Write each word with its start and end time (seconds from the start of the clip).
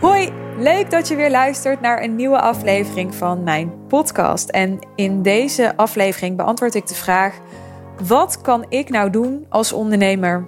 Hoi, 0.00 0.32
leuk 0.56 0.90
dat 0.90 1.08
je 1.08 1.16
weer 1.16 1.30
luistert 1.30 1.80
naar 1.80 2.02
een 2.02 2.16
nieuwe 2.16 2.40
aflevering 2.40 3.14
van 3.14 3.42
mijn 3.42 3.86
podcast. 3.86 4.48
En 4.48 4.78
in 4.94 5.22
deze 5.22 5.76
aflevering 5.76 6.36
beantwoord 6.36 6.74
ik 6.74 6.86
de 6.86 6.94
vraag: 6.94 7.38
wat 8.06 8.40
kan 8.40 8.66
ik 8.68 8.88
nou 8.88 9.10
doen 9.10 9.46
als 9.48 9.72
ondernemer 9.72 10.44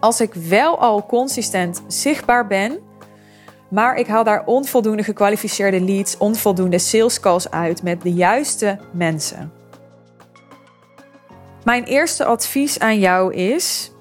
als 0.00 0.20
ik 0.20 0.34
wel 0.34 0.78
al 0.78 1.06
consistent 1.06 1.82
zichtbaar 1.86 2.46
ben, 2.46 2.78
maar 3.70 3.96
ik 3.96 4.06
haal 4.06 4.24
daar 4.24 4.44
onvoldoende 4.44 5.02
gekwalificeerde 5.02 5.80
leads, 5.80 6.16
onvoldoende 6.16 6.78
sales 6.78 7.20
calls 7.20 7.50
uit 7.50 7.82
met 7.82 8.02
de 8.02 8.12
juiste 8.12 8.78
mensen? 8.92 9.52
Mijn 11.64 11.84
eerste 11.84 12.24
advies 12.24 12.78
aan 12.78 12.98
jou 12.98 13.34
is: 13.34 13.92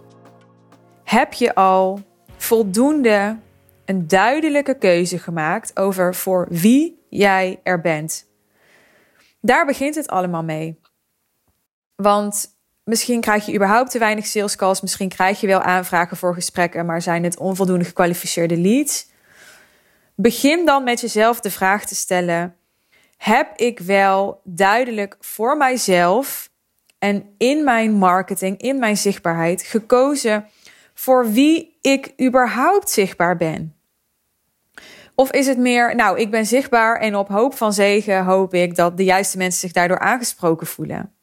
heb 1.04 1.34
je 1.34 1.56
al 1.56 2.00
voldoende 2.38 3.44
een 3.86 4.08
duidelijke 4.08 4.78
keuze 4.78 5.20
gemaakt 5.20 5.78
over 5.78 6.16
voor 6.16 6.48
wie 6.50 7.06
jij 7.10 7.60
er 7.64 7.82
bent? 7.82 8.26
Daar 9.42 9.66
begint 9.66 9.96
het 9.96 10.08
allemaal 10.08 10.44
mee. 10.44 10.80
Want 11.96 12.58
misschien 12.84 13.22
krijg 13.22 13.46
je 13.46 13.54
überhaupt 13.54 13.92
te 13.92 14.00
weinig 14.00 14.26
sales 14.26 14.56
calls, 14.56 14.82
misschien 14.82 15.10
krijg 15.10 15.42
je 15.42 15.48
wel 15.48 15.62
aanvragen 15.62 16.18
voor 16.18 16.34
gesprekken, 16.34 16.86
maar 16.86 17.02
zijn 17.02 17.24
het 17.24 17.38
onvoldoende 17.38 17.86
gekwalificeerde 17.86 18.58
leads. 18.58 19.08
Begin 20.16 20.66
dan 20.66 20.84
met 20.84 21.02
jezelf 21.02 21.40
de 21.40 21.52
vraag 21.52 21.86
te 21.86 21.96
stellen: 21.96 22.56
heb 23.18 23.58
ik 23.58 23.80
wel 23.80 24.42
duidelijk 24.44 25.18
voor 25.20 25.58
mijzelf 25.58 26.50
en 27.00 27.36
in 27.38 27.64
mijn 27.64 27.94
marketing, 27.94 28.58
in 28.58 28.80
mijn 28.80 28.98
zichtbaarheid 28.98 29.62
gekozen 29.62 30.50
voor 30.94 31.32
wie 31.32 31.78
ik 31.82 32.14
überhaupt 32.22 32.90
zichtbaar 32.90 33.38
ben? 33.38 33.75
Of 35.16 35.32
is 35.32 35.48
het 35.48 35.58
meer, 35.58 35.96
nou, 35.96 36.20
ik 36.20 36.32
ben 36.32 36.46
zichtbaar 36.46 37.00
en 37.00 37.16
op 37.16 37.28
hoop 37.28 37.56
van 37.56 37.74
zegen 37.74 38.24
hoop 38.24 38.54
ik 38.54 38.76
dat 38.76 38.98
de 38.98 39.04
juiste 39.04 39.38
mensen 39.38 39.60
zich 39.60 39.72
daardoor 39.72 40.00
aangesproken 40.00 40.68
voelen? 40.68 41.16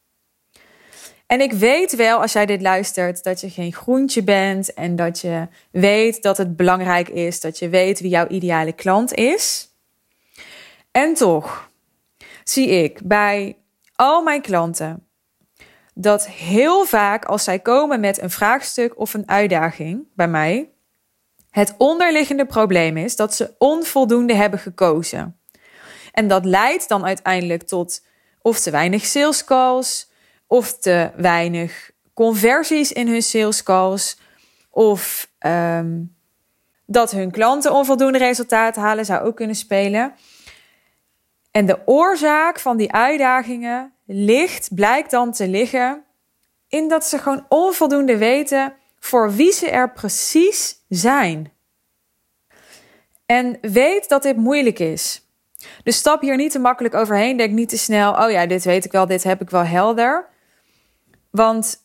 En 1.27 1.41
ik 1.41 1.53
weet 1.53 1.97
wel, 1.97 2.21
als 2.21 2.33
jij 2.33 2.47
dit 2.47 2.63
luistert, 2.63 3.23
dat 3.23 3.41
je 3.41 3.51
geen 3.51 3.73
groentje 3.73 4.23
bent 4.23 4.75
en 4.75 4.97
dat 4.97 5.21
je 5.21 5.49
weet 5.71 6.23
dat 6.23 6.37
het 6.37 6.57
belangrijk 6.57 7.09
is, 7.09 7.41
dat 7.41 7.59
je 7.59 7.69
weet 7.69 8.01
wie 8.01 8.11
jouw 8.11 8.27
ideale 8.27 8.73
klant 8.73 9.15
is. 9.15 9.69
En 10.91 11.15
toch 11.15 11.71
zie 12.45 12.69
ik 12.69 13.01
bij 13.05 13.57
al 13.97 14.23
mijn 14.23 14.43
klanten 14.43 15.07
dat 15.95 16.27
heel 16.27 16.85
vaak 16.85 17.25
als 17.25 17.45
zij 17.45 17.59
komen 17.59 18.01
met 18.01 18.23
een 18.23 18.31
vraagstuk 18.31 18.99
of 18.99 19.15
een 19.15 19.29
uitdaging 19.29 20.07
bij 20.15 20.29
mij, 20.29 20.71
het 21.53 21.75
onderliggende 21.79 22.47
probleem 22.47 22.97
is 22.97 23.17
dat 23.17 23.35
ze 23.35 23.55
onvoldoende 23.59 24.35
hebben 24.35 24.59
gekozen. 24.59 25.39
En 26.13 26.29
dat 26.29 26.45
leidt 26.45 26.89
dan 26.89 27.05
uiteindelijk 27.05 27.63
tot 27.63 28.05
of 28.43 28.61
te 28.61 28.71
weinig 28.71 29.05
sales 29.05 29.45
calls, 29.45 30.11
of 30.47 30.79
te 30.79 31.11
weinig 31.17 31.91
conversies 32.15 32.93
in 32.93 33.09
hun 33.09 33.23
sales 33.23 33.63
calls, 33.63 34.19
of 34.71 35.31
um, 35.47 36.17
dat 36.87 37.11
hun 37.11 37.31
klanten 37.31 37.73
onvoldoende 37.73 38.19
resultaat 38.19 38.77
halen, 38.77 39.05
zou 39.05 39.25
ook 39.27 39.37
kunnen 39.37 39.57
spelen. 39.57 40.15
En 41.51 41.67
de 41.67 41.79
oorzaak 41.85 42.61
van 42.61 42.77
die 42.77 42.93
uitdagingen 42.93 43.93
ligt, 44.07 44.75
blijkt 44.75 45.11
dan 45.11 45.33
te 45.33 45.49
liggen 45.49 46.05
in 46.69 46.89
dat 46.89 47.05
ze 47.05 47.19
gewoon 47.19 47.47
onvoldoende 47.49 48.17
weten 48.17 48.75
voor 49.05 49.33
wie 49.33 49.53
ze 49.53 49.71
er 49.71 49.93
precies 49.93 50.85
zijn. 50.89 51.53
En 53.27 53.59
weet 53.61 54.09
dat 54.09 54.23
dit 54.23 54.37
moeilijk 54.37 54.79
is. 54.79 55.27
Dus 55.83 55.97
stap 55.97 56.21
hier 56.21 56.37
niet 56.37 56.53
te 56.53 56.59
makkelijk 56.59 56.95
overheen. 56.95 57.37
Denk 57.37 57.53
niet 57.53 57.69
te 57.69 57.79
snel, 57.79 58.13
oh 58.13 58.31
ja, 58.31 58.47
dit 58.47 58.65
weet 58.65 58.85
ik 58.85 58.93
wel, 58.93 59.07
dit 59.07 59.23
heb 59.23 59.41
ik 59.41 59.51
wel 59.51 59.65
helder. 59.65 60.29
Want 61.31 61.85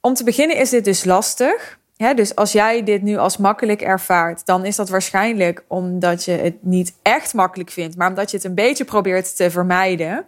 om 0.00 0.14
te 0.14 0.24
beginnen 0.24 0.56
is 0.56 0.70
dit 0.70 0.84
dus 0.84 1.04
lastig. 1.04 1.78
dus 2.14 2.36
als 2.36 2.52
jij 2.52 2.82
dit 2.82 3.02
nu 3.02 3.16
als 3.16 3.36
makkelijk 3.36 3.82
ervaart, 3.82 4.46
dan 4.46 4.64
is 4.64 4.76
dat 4.76 4.88
waarschijnlijk 4.88 5.64
omdat 5.68 6.24
je 6.24 6.32
het 6.32 6.62
niet 6.62 6.94
echt 7.02 7.34
makkelijk 7.34 7.70
vindt, 7.70 7.96
maar 7.96 8.08
omdat 8.08 8.30
je 8.30 8.36
het 8.36 8.46
een 8.46 8.54
beetje 8.54 8.84
probeert 8.84 9.36
te 9.36 9.50
vermijden. 9.50 10.26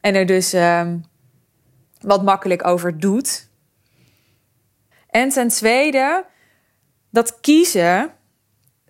En 0.00 0.14
er 0.14 0.26
dus 0.26 0.52
um, 0.52 1.04
wat 2.00 2.22
makkelijk 2.22 2.66
over 2.66 2.98
doet. 2.98 3.45
En 5.16 5.28
ten 5.28 5.48
tweede, 5.48 6.24
dat 7.10 7.40
kiezen, 7.40 8.10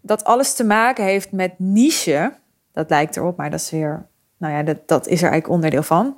dat 0.02 0.24
alles 0.24 0.54
te 0.54 0.64
maken 0.64 1.04
heeft 1.04 1.32
met 1.32 1.58
niche. 1.58 2.32
Dat 2.72 2.90
lijkt 2.90 3.16
erop, 3.16 3.36
maar 3.36 3.50
dat 3.50 3.60
is 3.60 3.70
weer, 3.70 4.06
nou 4.36 4.52
ja, 4.52 4.62
dat, 4.62 4.88
dat 4.88 5.06
is 5.06 5.22
er 5.22 5.30
eigenlijk 5.30 5.48
onderdeel 5.48 5.82
van. 5.82 6.16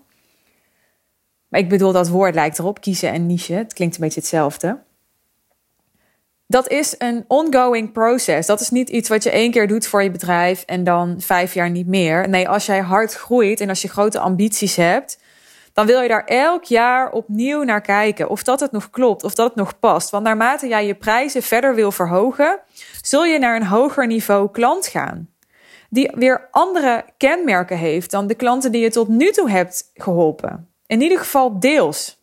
Maar 1.48 1.60
ik 1.60 1.68
bedoel, 1.68 1.92
dat 1.92 2.08
woord 2.08 2.34
lijkt 2.34 2.58
erop, 2.58 2.80
kiezen 2.80 3.12
en 3.12 3.26
niche. 3.26 3.52
Het 3.52 3.72
klinkt 3.72 3.94
een 3.94 4.00
beetje 4.00 4.20
hetzelfde. 4.20 4.78
Dat 6.46 6.68
is 6.68 6.94
een 6.98 7.24
ongoing 7.26 7.92
process. 7.92 8.46
Dat 8.46 8.60
is 8.60 8.70
niet 8.70 8.88
iets 8.88 9.08
wat 9.08 9.22
je 9.22 9.30
één 9.30 9.50
keer 9.50 9.68
doet 9.68 9.86
voor 9.86 10.02
je 10.02 10.10
bedrijf 10.10 10.62
en 10.62 10.84
dan 10.84 11.20
vijf 11.20 11.54
jaar 11.54 11.70
niet 11.70 11.86
meer. 11.86 12.28
Nee, 12.28 12.48
als 12.48 12.66
jij 12.66 12.80
hard 12.80 13.14
groeit 13.14 13.60
en 13.60 13.68
als 13.68 13.82
je 13.82 13.88
grote 13.88 14.18
ambities 14.18 14.76
hebt, 14.76 15.18
dan 15.78 15.86
wil 15.86 16.00
je 16.00 16.08
daar 16.08 16.24
elk 16.24 16.64
jaar 16.64 17.10
opnieuw 17.10 17.62
naar 17.62 17.80
kijken. 17.80 18.28
Of 18.28 18.42
dat 18.42 18.60
het 18.60 18.72
nog 18.72 18.90
klopt, 18.90 19.24
of 19.24 19.34
dat 19.34 19.46
het 19.46 19.56
nog 19.56 19.78
past. 19.78 20.10
Want 20.10 20.24
naarmate 20.24 20.68
jij 20.68 20.86
je 20.86 20.94
prijzen 20.94 21.42
verder 21.42 21.74
wil 21.74 21.92
verhogen, 21.92 22.60
zul 23.02 23.24
je 23.24 23.38
naar 23.38 23.56
een 23.56 23.66
hoger 23.66 24.06
niveau 24.06 24.50
klant 24.50 24.86
gaan. 24.86 25.28
Die 25.90 26.10
weer 26.14 26.48
andere 26.50 27.04
kenmerken 27.16 27.76
heeft 27.76 28.10
dan 28.10 28.26
de 28.26 28.34
klanten 28.34 28.72
die 28.72 28.80
je 28.80 28.90
tot 28.90 29.08
nu 29.08 29.30
toe 29.30 29.50
hebt 29.50 29.90
geholpen. 29.94 30.68
In 30.86 31.00
ieder 31.00 31.18
geval 31.18 31.60
deels. 31.60 32.22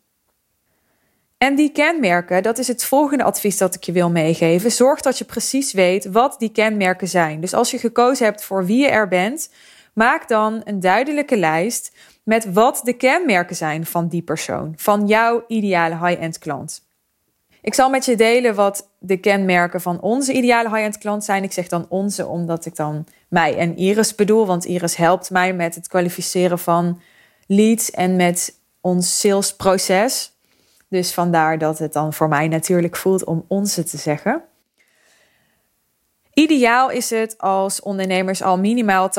En 1.38 1.54
die 1.54 1.72
kenmerken, 1.72 2.42
dat 2.42 2.58
is 2.58 2.68
het 2.68 2.84
volgende 2.84 3.24
advies 3.24 3.58
dat 3.58 3.74
ik 3.74 3.84
je 3.84 3.92
wil 3.92 4.10
meegeven. 4.10 4.72
Zorg 4.72 5.00
dat 5.00 5.18
je 5.18 5.24
precies 5.24 5.72
weet 5.72 6.04
wat 6.04 6.38
die 6.38 6.52
kenmerken 6.52 7.08
zijn. 7.08 7.40
Dus 7.40 7.54
als 7.54 7.70
je 7.70 7.78
gekozen 7.78 8.24
hebt 8.24 8.44
voor 8.44 8.66
wie 8.66 8.82
je 8.82 8.88
er 8.88 9.08
bent, 9.08 9.50
maak 9.94 10.28
dan 10.28 10.60
een 10.64 10.80
duidelijke 10.80 11.36
lijst 11.36 11.92
met 12.26 12.52
wat 12.52 12.80
de 12.84 12.92
kenmerken 12.92 13.56
zijn 13.56 13.86
van 13.86 14.08
die 14.08 14.22
persoon, 14.22 14.72
van 14.76 15.06
jouw 15.06 15.44
ideale 15.46 16.06
high-end 16.06 16.38
klant. 16.38 16.84
Ik 17.60 17.74
zal 17.74 17.90
met 17.90 18.04
je 18.04 18.16
delen 18.16 18.54
wat 18.54 18.88
de 18.98 19.16
kenmerken 19.16 19.80
van 19.80 20.00
onze 20.00 20.32
ideale 20.32 20.68
high-end 20.68 20.98
klant 20.98 21.24
zijn. 21.24 21.42
Ik 21.42 21.52
zeg 21.52 21.68
dan 21.68 21.86
onze 21.88 22.26
omdat 22.26 22.66
ik 22.66 22.76
dan 22.76 23.06
mij 23.28 23.56
en 23.56 23.76
Iris 23.76 24.14
bedoel, 24.14 24.46
want 24.46 24.64
Iris 24.64 24.96
helpt 24.96 25.30
mij 25.30 25.54
met 25.54 25.74
het 25.74 25.88
kwalificeren 25.88 26.58
van 26.58 27.00
leads 27.46 27.90
en 27.90 28.16
met 28.16 28.58
ons 28.80 29.20
salesproces. 29.20 30.32
Dus 30.88 31.14
vandaar 31.14 31.58
dat 31.58 31.78
het 31.78 31.92
dan 31.92 32.12
voor 32.12 32.28
mij 32.28 32.48
natuurlijk 32.48 32.96
voelt 32.96 33.24
om 33.24 33.44
onze 33.48 33.84
te 33.84 33.96
zeggen. 33.96 34.42
Ideaal 36.32 36.90
is 36.90 37.10
het 37.10 37.38
als 37.38 37.80
ondernemers 37.80 38.42
al 38.42 38.58
minimaal 38.58 39.10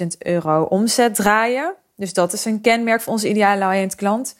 80.000 0.00 0.06
euro 0.18 0.62
omzet 0.62 1.14
draaien. 1.14 1.74
Dus 1.98 2.12
dat 2.12 2.32
is 2.32 2.44
een 2.44 2.60
kenmerk 2.60 3.00
voor 3.00 3.12
onze 3.12 3.28
ideale 3.28 3.74
high 3.74 3.96
klant. 3.96 4.36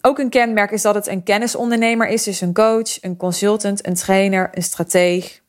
Ook 0.00 0.18
een 0.18 0.28
kenmerk 0.28 0.70
is 0.70 0.82
dat 0.82 0.94
het 0.94 1.06
een 1.06 1.22
kennisondernemer 1.22 2.08
is, 2.08 2.22
dus 2.22 2.40
een 2.40 2.54
coach, 2.54 3.02
een 3.02 3.16
consultant, 3.16 3.86
een 3.86 3.94
trainer, 3.94 4.50
een 4.52 4.62
strateeg. 4.62 5.40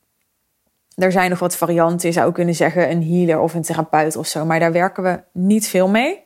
Er 0.96 1.12
zijn 1.12 1.30
nog 1.30 1.40
wat 1.40 1.56
varianten, 1.56 2.08
je 2.08 2.14
zou 2.14 2.32
kunnen 2.32 2.56
zeggen 2.56 2.92
een 2.92 3.04
healer 3.04 3.40
of 3.40 3.54
een 3.54 3.62
therapeut 3.62 4.16
of 4.16 4.28
zo, 4.28 4.46
maar 4.46 4.60
daar 4.60 4.72
werken 4.72 5.04
we 5.04 5.24
niet 5.32 5.68
veel 5.68 5.88
mee. 5.88 6.24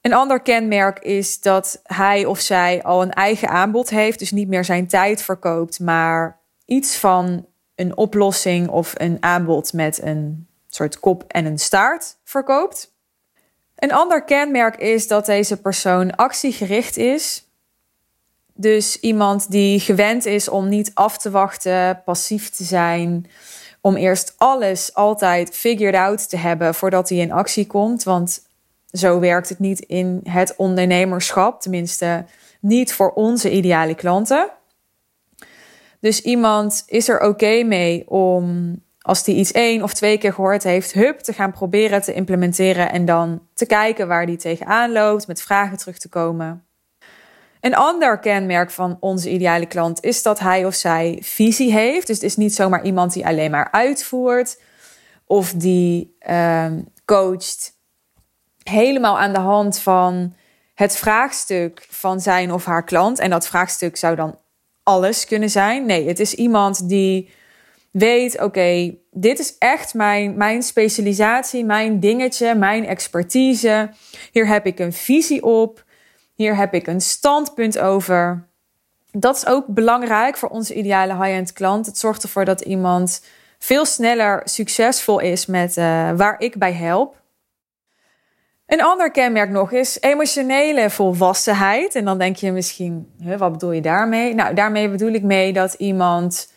Een 0.00 0.12
ander 0.12 0.40
kenmerk 0.40 0.98
is 0.98 1.40
dat 1.40 1.80
hij 1.82 2.24
of 2.24 2.40
zij 2.40 2.82
al 2.82 3.02
een 3.02 3.12
eigen 3.12 3.48
aanbod 3.48 3.90
heeft, 3.90 4.18
dus 4.18 4.30
niet 4.30 4.48
meer 4.48 4.64
zijn 4.64 4.86
tijd 4.86 5.22
verkoopt, 5.22 5.80
maar 5.80 6.40
iets 6.64 6.96
van 6.96 7.46
een 7.74 7.96
oplossing 7.96 8.68
of 8.68 8.92
een 8.96 9.16
aanbod 9.20 9.72
met 9.72 10.02
een 10.02 10.46
soort 10.68 11.00
kop 11.00 11.24
en 11.28 11.44
een 11.44 11.58
staart 11.58 12.18
verkoopt. 12.24 12.91
Een 13.82 13.92
ander 13.92 14.24
kenmerk 14.24 14.76
is 14.76 15.08
dat 15.08 15.26
deze 15.26 15.60
persoon 15.60 16.16
actiegericht 16.16 16.96
is. 16.96 17.46
Dus 18.54 19.00
iemand 19.00 19.50
die 19.50 19.80
gewend 19.80 20.24
is 20.24 20.48
om 20.48 20.68
niet 20.68 20.90
af 20.94 21.18
te 21.18 21.30
wachten, 21.30 22.02
passief 22.04 22.50
te 22.50 22.64
zijn, 22.64 23.26
om 23.80 23.96
eerst 23.96 24.34
alles 24.36 24.94
altijd 24.94 25.56
figured 25.56 25.94
out 25.94 26.28
te 26.28 26.36
hebben 26.36 26.74
voordat 26.74 27.08
hij 27.08 27.18
in 27.18 27.32
actie 27.32 27.66
komt. 27.66 28.02
Want 28.02 28.46
zo 28.92 29.20
werkt 29.20 29.48
het 29.48 29.58
niet 29.58 29.80
in 29.80 30.20
het 30.24 30.56
ondernemerschap, 30.56 31.60
tenminste 31.60 32.24
niet 32.60 32.92
voor 32.92 33.12
onze 33.12 33.50
ideale 33.50 33.94
klanten. 33.94 34.50
Dus 36.00 36.20
iemand 36.20 36.82
is 36.86 37.08
er 37.08 37.20
oké 37.20 37.62
mee 37.62 38.10
om, 38.10 38.76
als 39.02 39.24
die 39.24 39.36
iets 39.36 39.52
één 39.52 39.82
of 39.82 39.94
twee 39.94 40.18
keer 40.18 40.32
gehoord 40.32 40.62
heeft, 40.62 40.92
hup, 40.92 41.18
te 41.18 41.32
gaan 41.32 41.52
proberen 41.52 42.02
te 42.02 42.14
implementeren 42.14 42.92
en 42.92 43.04
dan 43.04 43.46
te 43.54 43.66
kijken 43.66 44.08
waar 44.08 44.26
die 44.26 44.36
tegenaan 44.36 44.92
loopt, 44.92 45.26
met 45.26 45.42
vragen 45.42 45.78
terug 45.78 45.98
te 45.98 46.08
komen. 46.08 46.64
Een 47.60 47.74
ander 47.74 48.18
kenmerk 48.18 48.70
van 48.70 48.96
onze 49.00 49.30
ideale 49.30 49.66
klant 49.66 50.04
is 50.04 50.22
dat 50.22 50.38
hij 50.38 50.64
of 50.64 50.74
zij 50.74 51.18
visie 51.20 51.72
heeft. 51.72 52.06
Dus 52.06 52.16
het 52.16 52.24
is 52.24 52.36
niet 52.36 52.54
zomaar 52.54 52.84
iemand 52.84 53.12
die 53.12 53.26
alleen 53.26 53.50
maar 53.50 53.68
uitvoert 53.70 54.60
of 55.26 55.52
die 55.52 56.16
uh, 56.28 56.66
coacht 57.04 57.72
helemaal 58.62 59.18
aan 59.18 59.32
de 59.32 59.38
hand 59.38 59.78
van 59.78 60.34
het 60.74 60.96
vraagstuk 60.96 61.86
van 61.90 62.20
zijn 62.20 62.52
of 62.52 62.64
haar 62.64 62.84
klant. 62.84 63.18
En 63.18 63.30
dat 63.30 63.46
vraagstuk 63.46 63.96
zou 63.96 64.16
dan 64.16 64.38
alles 64.82 65.26
kunnen 65.26 65.50
zijn. 65.50 65.86
Nee, 65.86 66.08
het 66.08 66.20
is 66.20 66.34
iemand 66.34 66.88
die 66.88 67.30
weet: 67.92 68.40
oké, 68.40 68.94
dit 69.10 69.38
is 69.38 69.58
echt 69.58 69.94
mijn, 69.94 70.36
mijn 70.36 70.62
specialisatie, 70.62 71.64
mijn 71.64 72.00
dingetje, 72.00 72.54
mijn 72.54 72.86
expertise. 72.86 73.90
Hier 74.32 74.46
heb 74.46 74.66
ik 74.66 74.78
een 74.78 74.92
visie 74.92 75.42
op. 75.42 75.84
Hier 76.34 76.56
heb 76.56 76.74
ik 76.74 76.86
een 76.86 77.00
standpunt 77.00 77.78
over. 77.78 78.46
Dat 79.10 79.36
is 79.36 79.46
ook 79.46 79.66
belangrijk 79.66 80.36
voor 80.36 80.48
onze 80.48 80.74
ideale 80.74 81.14
high-end 81.14 81.52
klant. 81.52 81.86
Het 81.86 81.98
zorgt 81.98 82.22
ervoor 82.22 82.44
dat 82.44 82.60
iemand 82.60 83.24
veel 83.58 83.84
sneller 83.84 84.40
succesvol 84.44 85.18
is 85.18 85.46
met 85.46 85.76
uh, 85.76 86.10
waar 86.16 86.40
ik 86.40 86.56
bij 86.56 86.72
help. 86.72 87.20
Een 88.66 88.82
ander 88.82 89.10
kenmerk 89.10 89.50
nog 89.50 89.72
is 89.72 90.00
emotionele 90.00 90.90
volwassenheid. 90.90 91.94
En 91.94 92.04
dan 92.04 92.18
denk 92.18 92.36
je 92.36 92.52
misschien, 92.52 93.12
wat 93.38 93.52
bedoel 93.52 93.72
je 93.72 93.80
daarmee? 93.80 94.34
Nou, 94.34 94.54
daarmee 94.54 94.88
bedoel 94.88 95.12
ik 95.12 95.22
mee 95.22 95.52
dat 95.52 95.74
iemand 95.74 96.51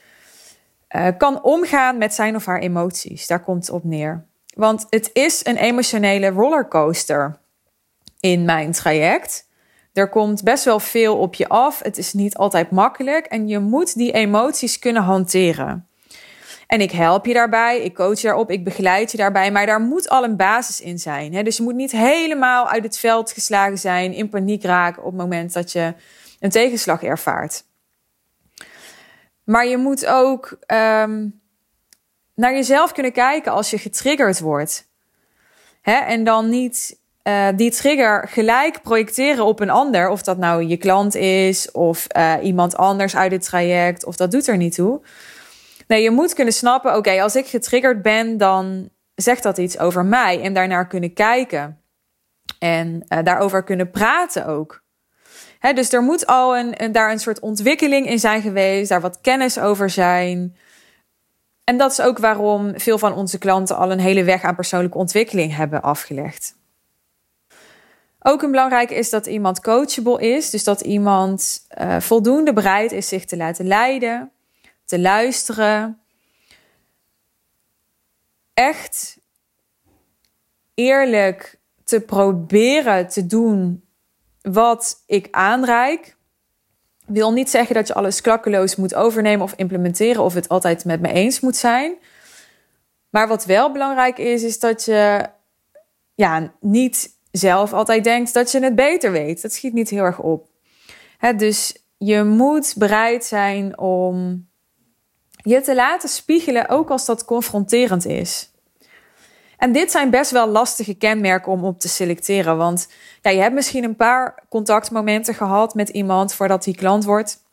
uh, 0.95 1.07
kan 1.17 1.43
omgaan 1.43 1.97
met 1.97 2.13
zijn 2.13 2.35
of 2.35 2.45
haar 2.45 2.59
emoties. 2.59 3.27
Daar 3.27 3.43
komt 3.43 3.65
het 3.65 3.75
op 3.75 3.83
neer. 3.83 4.25
Want 4.55 4.85
het 4.89 5.09
is 5.13 5.45
een 5.45 5.57
emotionele 5.57 6.29
rollercoaster 6.29 7.37
in 8.19 8.45
mijn 8.45 8.71
traject. 8.71 9.47
Er 9.93 10.09
komt 10.09 10.43
best 10.43 10.63
wel 10.63 10.79
veel 10.79 11.17
op 11.17 11.35
je 11.35 11.47
af. 11.47 11.79
Het 11.83 11.97
is 11.97 12.13
niet 12.13 12.37
altijd 12.37 12.71
makkelijk 12.71 13.25
en 13.25 13.47
je 13.47 13.59
moet 13.59 13.95
die 13.95 14.11
emoties 14.11 14.79
kunnen 14.79 15.03
hanteren. 15.03 15.87
En 16.67 16.81
ik 16.81 16.91
help 16.91 17.25
je 17.25 17.33
daarbij, 17.33 17.81
ik 17.81 17.95
coach 17.95 18.19
je 18.19 18.27
daarop, 18.27 18.51
ik 18.51 18.63
begeleid 18.63 19.11
je 19.11 19.17
daarbij. 19.17 19.51
Maar 19.51 19.65
daar 19.65 19.81
moet 19.81 20.09
al 20.09 20.23
een 20.23 20.35
basis 20.35 20.81
in 20.81 20.99
zijn. 20.99 21.43
Dus 21.43 21.57
je 21.57 21.63
moet 21.63 21.75
niet 21.75 21.91
helemaal 21.91 22.69
uit 22.69 22.83
het 22.83 22.97
veld 22.97 23.31
geslagen 23.31 23.77
zijn, 23.77 24.13
in 24.13 24.29
paniek 24.29 24.63
raken 24.63 25.03
op 25.03 25.11
het 25.11 25.21
moment 25.21 25.53
dat 25.53 25.71
je 25.71 25.93
een 26.39 26.49
tegenslag 26.49 27.03
ervaart. 27.03 27.63
Maar 29.45 29.67
je 29.67 29.77
moet 29.77 30.05
ook 30.05 30.57
um, 30.67 31.41
naar 32.35 32.53
jezelf 32.53 32.91
kunnen 32.91 33.11
kijken 33.11 33.51
als 33.51 33.69
je 33.69 33.77
getriggerd 33.77 34.39
wordt. 34.39 34.87
Hè? 35.81 35.95
En 35.95 36.23
dan 36.23 36.49
niet 36.49 36.99
uh, 37.23 37.47
die 37.55 37.71
trigger 37.71 38.27
gelijk 38.27 38.81
projecteren 38.81 39.45
op 39.45 39.59
een 39.59 39.69
ander. 39.69 40.09
Of 40.09 40.21
dat 40.21 40.37
nou 40.37 40.63
je 40.63 40.77
klant 40.77 41.15
is 41.15 41.71
of 41.71 42.07
uh, 42.17 42.33
iemand 42.41 42.75
anders 42.75 43.15
uit 43.15 43.31
het 43.31 43.43
traject. 43.43 44.05
Of 44.05 44.15
dat 44.15 44.31
doet 44.31 44.47
er 44.47 44.57
niet 44.57 44.75
toe. 44.75 45.01
Nee, 45.87 46.03
je 46.03 46.11
moet 46.11 46.33
kunnen 46.33 46.53
snappen, 46.53 46.95
oké, 46.95 47.21
als 47.21 47.35
ik 47.35 47.47
getriggerd 47.47 48.01
ben, 48.01 48.37
dan 48.37 48.89
zegt 49.15 49.43
dat 49.43 49.57
iets 49.57 49.79
over 49.79 50.05
mij. 50.05 50.41
En 50.41 50.53
daarnaar 50.53 50.87
kunnen 50.87 51.13
kijken. 51.13 51.81
En 52.59 53.05
uh, 53.09 53.19
daarover 53.23 53.63
kunnen 53.63 53.91
praten 53.91 54.45
ook. 54.45 54.83
Dus 55.73 55.93
er 55.93 56.01
moet 56.01 56.27
al 56.27 56.57
een, 56.57 56.91
daar 56.91 57.11
een 57.11 57.19
soort 57.19 57.39
ontwikkeling 57.39 58.07
in 58.07 58.19
zijn 58.19 58.41
geweest, 58.41 58.89
daar 58.89 59.01
wat 59.01 59.21
kennis 59.21 59.59
over 59.59 59.89
zijn. 59.89 60.55
En 61.63 61.77
dat 61.77 61.91
is 61.91 62.01
ook 62.01 62.17
waarom 62.17 62.79
veel 62.79 62.97
van 62.97 63.13
onze 63.13 63.37
klanten 63.37 63.77
al 63.77 63.91
een 63.91 63.99
hele 63.99 64.23
weg 64.23 64.43
aan 64.43 64.55
persoonlijke 64.55 64.97
ontwikkeling 64.97 65.55
hebben 65.55 65.81
afgelegd. 65.81 66.55
Ook 68.19 68.41
een 68.41 68.51
belangrijk 68.51 68.89
is 68.89 69.09
dat 69.09 69.25
iemand 69.25 69.61
coachable 69.61 70.21
is, 70.21 70.49
dus 70.49 70.63
dat 70.63 70.81
iemand 70.81 71.67
uh, 71.77 71.99
voldoende 71.99 72.53
bereid 72.53 72.91
is 72.91 73.07
zich 73.07 73.25
te 73.25 73.37
laten 73.37 73.67
leiden, 73.67 74.31
te 74.85 74.99
luisteren. 74.99 75.99
Echt 78.53 79.17
eerlijk 80.73 81.59
te 81.83 82.01
proberen 82.01 83.07
te 83.07 83.25
doen 83.25 83.84
wat 84.51 85.03
ik 85.05 85.27
aanreik. 85.31 86.15
Wil 87.05 87.31
niet 87.31 87.49
zeggen 87.49 87.75
dat 87.75 87.87
je 87.87 87.93
alles 87.93 88.21
klakkeloos 88.21 88.75
moet 88.75 88.95
overnemen 88.95 89.45
of 89.45 89.53
implementeren 89.55 90.23
of 90.23 90.33
het 90.33 90.49
altijd 90.49 90.85
met 90.85 91.01
me 91.01 91.11
eens 91.11 91.39
moet 91.39 91.55
zijn. 91.55 91.95
Maar 93.09 93.27
wat 93.27 93.45
wel 93.45 93.71
belangrijk 93.71 94.17
is, 94.17 94.43
is 94.43 94.59
dat 94.59 94.85
je 94.85 95.29
ja, 96.15 96.53
niet 96.59 97.17
zelf 97.31 97.73
altijd 97.73 98.03
denkt 98.03 98.33
dat 98.33 98.51
je 98.51 98.59
het 98.59 98.75
beter 98.75 99.11
weet. 99.11 99.41
Dat 99.41 99.53
schiet 99.53 99.73
niet 99.73 99.89
heel 99.89 100.03
erg 100.03 100.19
op. 100.19 100.47
dus 101.37 101.83
je 101.97 102.23
moet 102.23 102.73
bereid 102.77 103.25
zijn 103.25 103.77
om 103.77 104.47
je 105.35 105.61
te 105.61 105.75
laten 105.75 106.09
spiegelen, 106.09 106.69
ook 106.69 106.89
als 106.89 107.05
dat 107.05 107.25
confronterend 107.25 108.05
is. 108.05 108.51
En 109.57 109.71
dit 109.71 109.91
zijn 109.91 110.09
best 110.09 110.31
wel 110.31 110.47
lastige 110.47 110.93
kenmerken 110.93 111.51
om 111.51 111.63
op 111.63 111.79
te 111.79 111.87
selecteren. 111.87 112.57
Want 112.57 112.87
ja, 113.21 113.31
je 113.31 113.41
hebt 113.41 113.53
misschien 113.53 113.83
een 113.83 113.95
paar 113.95 114.43
contactmomenten 114.49 115.33
gehad 115.33 115.73
met 115.73 115.89
iemand 115.89 116.33
voordat 116.33 116.63
die 116.63 116.75
klant 116.75 117.05
wordt. 117.05 117.43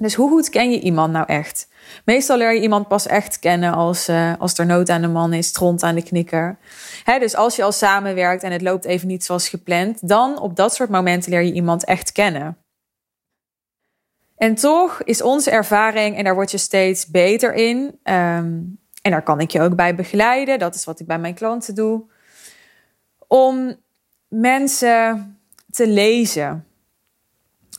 Dus 0.00 0.14
hoe 0.14 0.30
goed 0.30 0.48
ken 0.48 0.70
je 0.70 0.80
iemand 0.80 1.12
nou 1.12 1.26
echt? 1.26 1.68
Meestal 2.04 2.36
leer 2.36 2.54
je 2.54 2.60
iemand 2.60 2.88
pas 2.88 3.06
echt 3.06 3.38
kennen 3.38 3.72
als, 3.72 4.08
uh, 4.08 4.32
als 4.38 4.58
er 4.58 4.66
nood 4.66 4.88
aan 4.88 5.00
de 5.00 5.08
man 5.08 5.32
is, 5.32 5.52
tront 5.52 5.82
aan 5.82 5.94
de 5.94 6.02
knikker. 6.02 6.58
Hè, 7.04 7.18
dus 7.18 7.34
als 7.34 7.56
je 7.56 7.62
al 7.62 7.72
samenwerkt 7.72 8.42
en 8.42 8.52
het 8.52 8.62
loopt 8.62 8.84
even 8.84 9.08
niet 9.08 9.24
zoals 9.24 9.48
gepland, 9.48 10.08
dan 10.08 10.38
op 10.38 10.56
dat 10.56 10.74
soort 10.74 10.90
momenten 10.90 11.30
leer 11.30 11.42
je 11.42 11.52
iemand 11.52 11.84
echt 11.84 12.12
kennen. 12.12 12.56
En 14.36 14.54
toch 14.54 15.02
is 15.02 15.22
onze 15.22 15.50
ervaring, 15.50 16.16
en 16.16 16.24
daar 16.24 16.34
word 16.34 16.50
je 16.50 16.58
steeds 16.58 17.06
beter 17.06 17.54
in, 17.54 17.98
um, 18.04 18.79
en 19.02 19.10
daar 19.10 19.22
kan 19.22 19.40
ik 19.40 19.50
je 19.50 19.60
ook 19.60 19.76
bij 19.76 19.94
begeleiden, 19.94 20.58
dat 20.58 20.74
is 20.74 20.84
wat 20.84 21.00
ik 21.00 21.06
bij 21.06 21.18
mijn 21.18 21.34
klanten 21.34 21.74
doe, 21.74 22.02
om 23.26 23.76
mensen 24.28 25.38
te 25.70 25.86
lezen. 25.86 26.64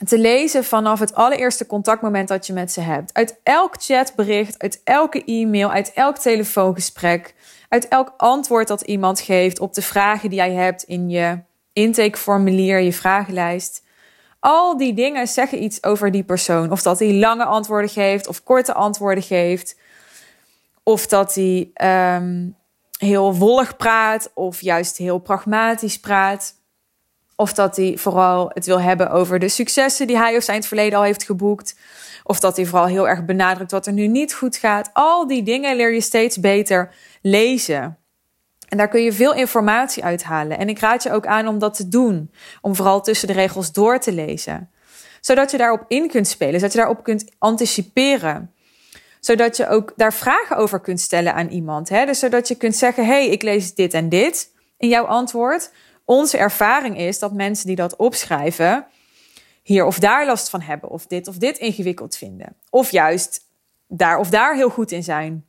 Te 0.05 0.17
lezen 0.17 0.63
vanaf 0.63 0.99
het 0.99 1.15
allereerste 1.15 1.65
contactmoment 1.65 2.27
dat 2.27 2.47
je 2.47 2.53
met 2.53 2.71
ze 2.71 2.81
hebt. 2.81 3.13
Uit 3.13 3.39
elk 3.43 3.75
chatbericht, 3.79 4.59
uit 4.59 4.81
elke 4.83 5.23
e-mail, 5.23 5.71
uit 5.71 5.93
elk 5.93 6.17
telefoongesprek, 6.17 7.35
uit 7.69 7.87
elk 7.87 8.13
antwoord 8.17 8.67
dat 8.67 8.81
iemand 8.81 9.19
geeft 9.19 9.59
op 9.59 9.73
de 9.73 9.81
vragen 9.81 10.29
die 10.29 10.37
jij 10.37 10.53
hebt 10.53 10.83
in 10.83 11.09
je 11.09 11.39
intakeformulier, 11.73 12.79
je 12.79 12.93
vragenlijst. 12.93 13.83
Al 14.39 14.77
die 14.77 14.93
dingen 14.93 15.27
zeggen 15.27 15.63
iets 15.63 15.83
over 15.83 16.11
die 16.11 16.23
persoon. 16.23 16.71
Of 16.71 16.81
dat 16.81 16.99
hij 16.99 17.13
lange 17.13 17.45
antwoorden 17.45 17.89
geeft 17.89 18.27
of 18.27 18.43
korte 18.43 18.73
antwoorden 18.73 19.23
geeft. 19.23 19.79
Of 20.83 21.07
dat 21.07 21.35
hij 21.35 21.71
um, 22.15 22.55
heel 22.97 23.35
wollig 23.35 23.77
praat 23.77 24.31
of 24.33 24.61
juist 24.61 24.97
heel 24.97 25.19
pragmatisch 25.19 25.99
praat. 25.99 26.59
Of 27.35 27.53
dat 27.53 27.75
hij 27.75 27.97
vooral 27.97 28.51
het 28.53 28.65
wil 28.65 28.81
hebben 28.81 29.11
over 29.11 29.39
de 29.39 29.49
successen 29.49 30.07
die 30.07 30.17
hij 30.17 30.37
of 30.37 30.43
zij 30.43 30.53
in 30.53 30.59
het 30.59 30.69
verleden 30.69 30.97
al 30.97 31.05
heeft 31.05 31.23
geboekt. 31.23 31.75
Of 32.23 32.39
dat 32.39 32.55
hij 32.55 32.65
vooral 32.65 32.87
heel 32.87 33.07
erg 33.07 33.25
benadrukt 33.25 33.71
wat 33.71 33.87
er 33.87 33.93
nu 33.93 34.07
niet 34.07 34.33
goed 34.33 34.57
gaat. 34.57 34.89
Al 34.93 35.27
die 35.27 35.43
dingen 35.43 35.75
leer 35.75 35.93
je 35.93 36.01
steeds 36.01 36.39
beter 36.39 36.93
lezen. 37.21 37.97
En 38.67 38.77
daar 38.77 38.87
kun 38.87 39.01
je 39.01 39.13
veel 39.13 39.33
informatie 39.33 40.03
uithalen. 40.03 40.57
En 40.57 40.69
ik 40.69 40.79
raad 40.79 41.03
je 41.03 41.11
ook 41.11 41.25
aan 41.25 41.47
om 41.47 41.59
dat 41.59 41.73
te 41.73 41.87
doen. 41.87 42.31
Om 42.61 42.75
vooral 42.75 43.01
tussen 43.01 43.27
de 43.27 43.33
regels 43.33 43.71
door 43.71 43.99
te 43.99 44.11
lezen. 44.11 44.69
Zodat 45.21 45.51
je 45.51 45.57
daarop 45.57 45.85
in 45.87 46.07
kunt 46.07 46.27
spelen, 46.27 46.53
zodat 46.53 46.71
je 46.71 46.77
daarop 46.77 47.03
kunt 47.03 47.31
anticiperen. 47.37 48.53
Zodat 49.21 49.57
je 49.57 49.67
ook 49.67 49.93
daar 49.95 50.13
vragen 50.13 50.57
over 50.57 50.79
kunt 50.79 50.99
stellen 50.99 51.33
aan 51.33 51.47
iemand. 51.47 51.89
Hè? 51.89 52.05
Dus 52.05 52.19
zodat 52.19 52.47
je 52.47 52.55
kunt 52.55 52.75
zeggen: 52.75 53.05
hey, 53.05 53.29
ik 53.29 53.41
lees 53.41 53.73
dit 53.73 53.93
en 53.93 54.09
dit 54.09 54.51
in 54.77 54.89
jouw 54.89 55.05
antwoord. 55.05 55.71
Onze 56.05 56.37
ervaring 56.37 56.97
is 56.97 57.19
dat 57.19 57.33
mensen 57.33 57.67
die 57.67 57.75
dat 57.75 57.95
opschrijven, 57.95 58.85
hier 59.63 59.85
of 59.85 59.99
daar 59.99 60.25
last 60.25 60.49
van 60.49 60.61
hebben, 60.61 60.89
of 60.89 61.07
dit 61.07 61.27
of 61.27 61.37
dit 61.37 61.57
ingewikkeld 61.57 62.17
vinden. 62.17 62.55
Of 62.69 62.91
juist 62.91 63.39
daar 63.87 64.17
of 64.17 64.29
daar 64.29 64.55
heel 64.55 64.69
goed 64.69 64.91
in 64.91 65.03
zijn. 65.03 65.45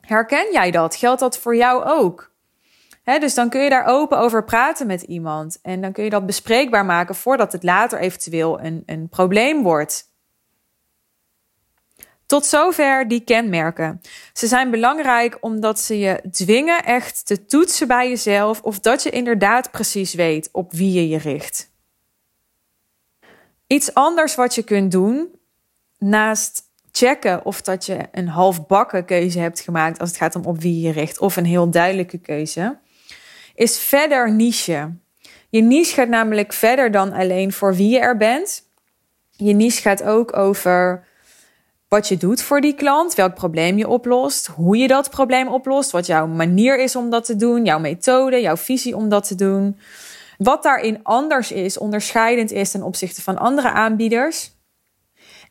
Herken 0.00 0.52
jij 0.52 0.70
dat? 0.70 0.96
Geldt 0.96 1.20
dat 1.20 1.38
voor 1.38 1.56
jou 1.56 1.84
ook? 1.84 2.36
dus 3.04 3.34
dan 3.34 3.48
kun 3.48 3.60
je 3.60 3.70
daar 3.70 3.86
open 3.86 4.18
over 4.18 4.44
praten 4.44 4.86
met 4.86 5.02
iemand. 5.02 5.58
En 5.62 5.80
dan 5.80 5.92
kun 5.92 6.04
je 6.04 6.10
dat 6.10 6.26
bespreekbaar 6.26 6.84
maken 6.84 7.14
voordat 7.14 7.52
het 7.52 7.62
later 7.62 7.98
eventueel 7.98 8.60
een, 8.60 8.82
een 8.86 9.08
probleem 9.08 9.62
wordt. 9.62 10.04
Tot 12.28 12.46
zover 12.46 13.08
die 13.08 13.20
kenmerken. 13.20 14.00
Ze 14.32 14.46
zijn 14.46 14.70
belangrijk 14.70 15.36
omdat 15.40 15.80
ze 15.80 15.98
je 15.98 16.22
dwingen 16.30 16.84
echt 16.84 17.26
te 17.26 17.44
toetsen 17.44 17.88
bij 17.88 18.08
jezelf 18.08 18.62
of 18.62 18.80
dat 18.80 19.02
je 19.02 19.10
inderdaad 19.10 19.70
precies 19.70 20.14
weet 20.14 20.48
op 20.52 20.72
wie 20.72 20.92
je 20.92 21.08
je 21.08 21.18
richt. 21.18 21.70
Iets 23.66 23.94
anders 23.94 24.34
wat 24.34 24.54
je 24.54 24.62
kunt 24.62 24.92
doen, 24.92 25.28
naast 25.98 26.62
checken 26.92 27.44
of 27.44 27.62
dat 27.62 27.86
je 27.86 27.98
een 28.12 28.28
halfbakken 28.28 29.04
keuze 29.04 29.38
hebt 29.38 29.60
gemaakt 29.60 29.98
als 30.00 30.08
het 30.08 30.18
gaat 30.18 30.36
om 30.36 30.44
op 30.44 30.60
wie 30.60 30.80
je 30.80 30.92
richt, 30.92 31.18
of 31.18 31.36
een 31.36 31.44
heel 31.44 31.70
duidelijke 31.70 32.18
keuze, 32.18 32.78
is 33.54 33.78
verder 33.78 34.32
niche. 34.32 34.92
Je 35.50 35.60
niche 35.62 35.94
gaat 35.94 36.08
namelijk 36.08 36.52
verder 36.52 36.90
dan 36.90 37.12
alleen 37.12 37.52
voor 37.52 37.74
wie 37.74 37.88
je 37.88 37.98
er 37.98 38.16
bent. 38.16 38.62
Je 39.30 39.52
niche 39.52 39.80
gaat 39.80 40.02
ook 40.02 40.36
over 40.36 41.06
wat 41.88 42.08
je 42.08 42.16
doet 42.16 42.42
voor 42.42 42.60
die 42.60 42.74
klant, 42.74 43.14
welk 43.14 43.34
probleem 43.34 43.78
je 43.78 43.88
oplost, 43.88 44.46
hoe 44.46 44.76
je 44.76 44.88
dat 44.88 45.10
probleem 45.10 45.48
oplost, 45.48 45.90
wat 45.90 46.06
jouw 46.06 46.26
manier 46.26 46.78
is 46.78 46.96
om 46.96 47.10
dat 47.10 47.24
te 47.24 47.36
doen, 47.36 47.64
jouw 47.64 47.78
methode, 47.78 48.40
jouw 48.40 48.56
visie 48.56 48.96
om 48.96 49.08
dat 49.08 49.26
te 49.26 49.34
doen. 49.34 49.78
Wat 50.38 50.62
daarin 50.62 51.00
anders 51.02 51.52
is, 51.52 51.78
onderscheidend 51.78 52.50
is 52.50 52.70
ten 52.70 52.82
opzichte 52.82 53.22
van 53.22 53.38
andere 53.38 53.70
aanbieders. 53.70 54.56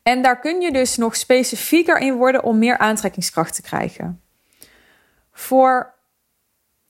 En 0.02 0.22
daar 0.22 0.40
kun 0.40 0.60
je 0.60 0.72
dus 0.72 0.96
nog 0.96 1.16
specifieker 1.16 1.98
in 1.98 2.14
worden 2.14 2.44
om 2.44 2.58
meer 2.58 2.78
aantrekkingskracht 2.78 3.54
te 3.54 3.62
krijgen. 3.62 4.22
Voor 5.32 5.94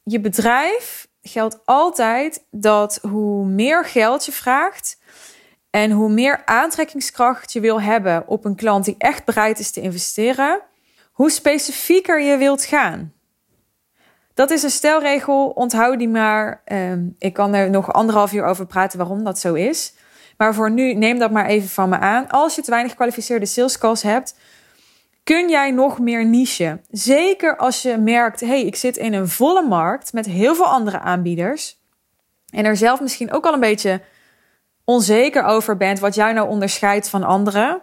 je 0.02 0.20
bedrijf 0.20 1.08
geldt 1.22 1.58
altijd 1.64 2.44
dat 2.50 2.98
hoe 3.10 3.46
meer 3.46 3.84
geld 3.84 4.24
je 4.24 4.32
vraagt 4.32 4.97
en 5.70 5.90
hoe 5.90 6.10
meer 6.10 6.42
aantrekkingskracht 6.44 7.52
je 7.52 7.60
wil 7.60 7.80
hebben 7.80 8.28
op 8.28 8.44
een 8.44 8.56
klant 8.56 8.84
die 8.84 8.94
echt 8.98 9.25
bereid 9.25 9.58
is 9.58 9.70
te 9.70 9.80
investeren, 9.80 10.60
hoe 11.12 11.30
specifieker 11.30 12.22
je 12.22 12.37
wilt 12.37 12.64
gaan. 12.64 13.12
Dat 14.34 14.50
is 14.50 14.62
een 14.62 14.70
stelregel, 14.70 15.48
onthoud 15.48 15.98
die 15.98 16.08
maar. 16.08 16.62
Ehm, 16.64 17.06
ik 17.18 17.32
kan 17.32 17.54
er 17.54 17.70
nog 17.70 17.92
anderhalf 17.92 18.32
uur 18.32 18.44
over 18.44 18.66
praten 18.66 18.98
waarom 18.98 19.25
dat 19.25 19.38
zo 19.38 19.54
is. 19.54 19.94
Maar 20.37 20.54
voor 20.54 20.70
nu, 20.70 20.94
neem 20.94 21.18
dat 21.18 21.30
maar 21.30 21.46
even 21.46 21.68
van 21.68 21.88
me 21.88 21.98
aan. 21.98 22.28
Als 22.28 22.54
je 22.54 22.62
te 22.62 22.70
weinig 22.70 22.90
gekwalificeerde 22.90 23.46
sales 23.46 23.78
calls 23.78 24.02
hebt, 24.02 24.37
kun 25.25 25.48
jij 25.48 25.70
nog 25.70 25.98
meer 25.98 26.26
niche. 26.26 26.80
Zeker 26.90 27.56
als 27.56 27.82
je 27.82 27.96
merkt, 27.96 28.40
hey, 28.40 28.64
ik 28.64 28.76
zit 28.76 28.96
in 28.96 29.12
een 29.12 29.28
volle 29.28 29.62
markt 29.62 30.12
met 30.12 30.26
heel 30.26 30.54
veel 30.54 30.66
andere 30.66 30.98
aanbieders. 30.98 31.80
En 32.50 32.64
er 32.64 32.76
zelf 32.76 33.00
misschien 33.00 33.32
ook 33.32 33.46
al 33.46 33.52
een 33.52 33.60
beetje 33.60 34.00
onzeker 34.88 35.45
over 35.45 35.76
bent 35.76 35.99
wat 35.99 36.14
jou 36.14 36.33
nou 36.33 36.49
onderscheidt 36.49 37.09
van 37.09 37.23
anderen. 37.23 37.83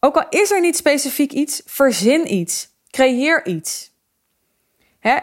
Ook 0.00 0.16
al 0.16 0.26
is 0.28 0.50
er 0.50 0.60
niet 0.60 0.76
specifiek 0.76 1.32
iets, 1.32 1.62
verzin 1.66 2.32
iets. 2.34 2.68
Creëer 2.90 3.46
iets. 3.46 3.94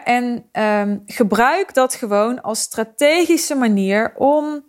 En 0.04 0.48
um, 0.52 1.02
gebruik 1.06 1.74
dat 1.74 1.94
gewoon 1.94 2.42
als 2.42 2.60
strategische 2.60 3.54
manier 3.54 4.12
om 4.16 4.64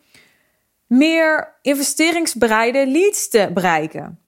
meer 0.87 1.57
investeringsbereide 1.61 2.87
leads 2.87 3.29
te 3.29 3.49
bereiken. 3.53 4.19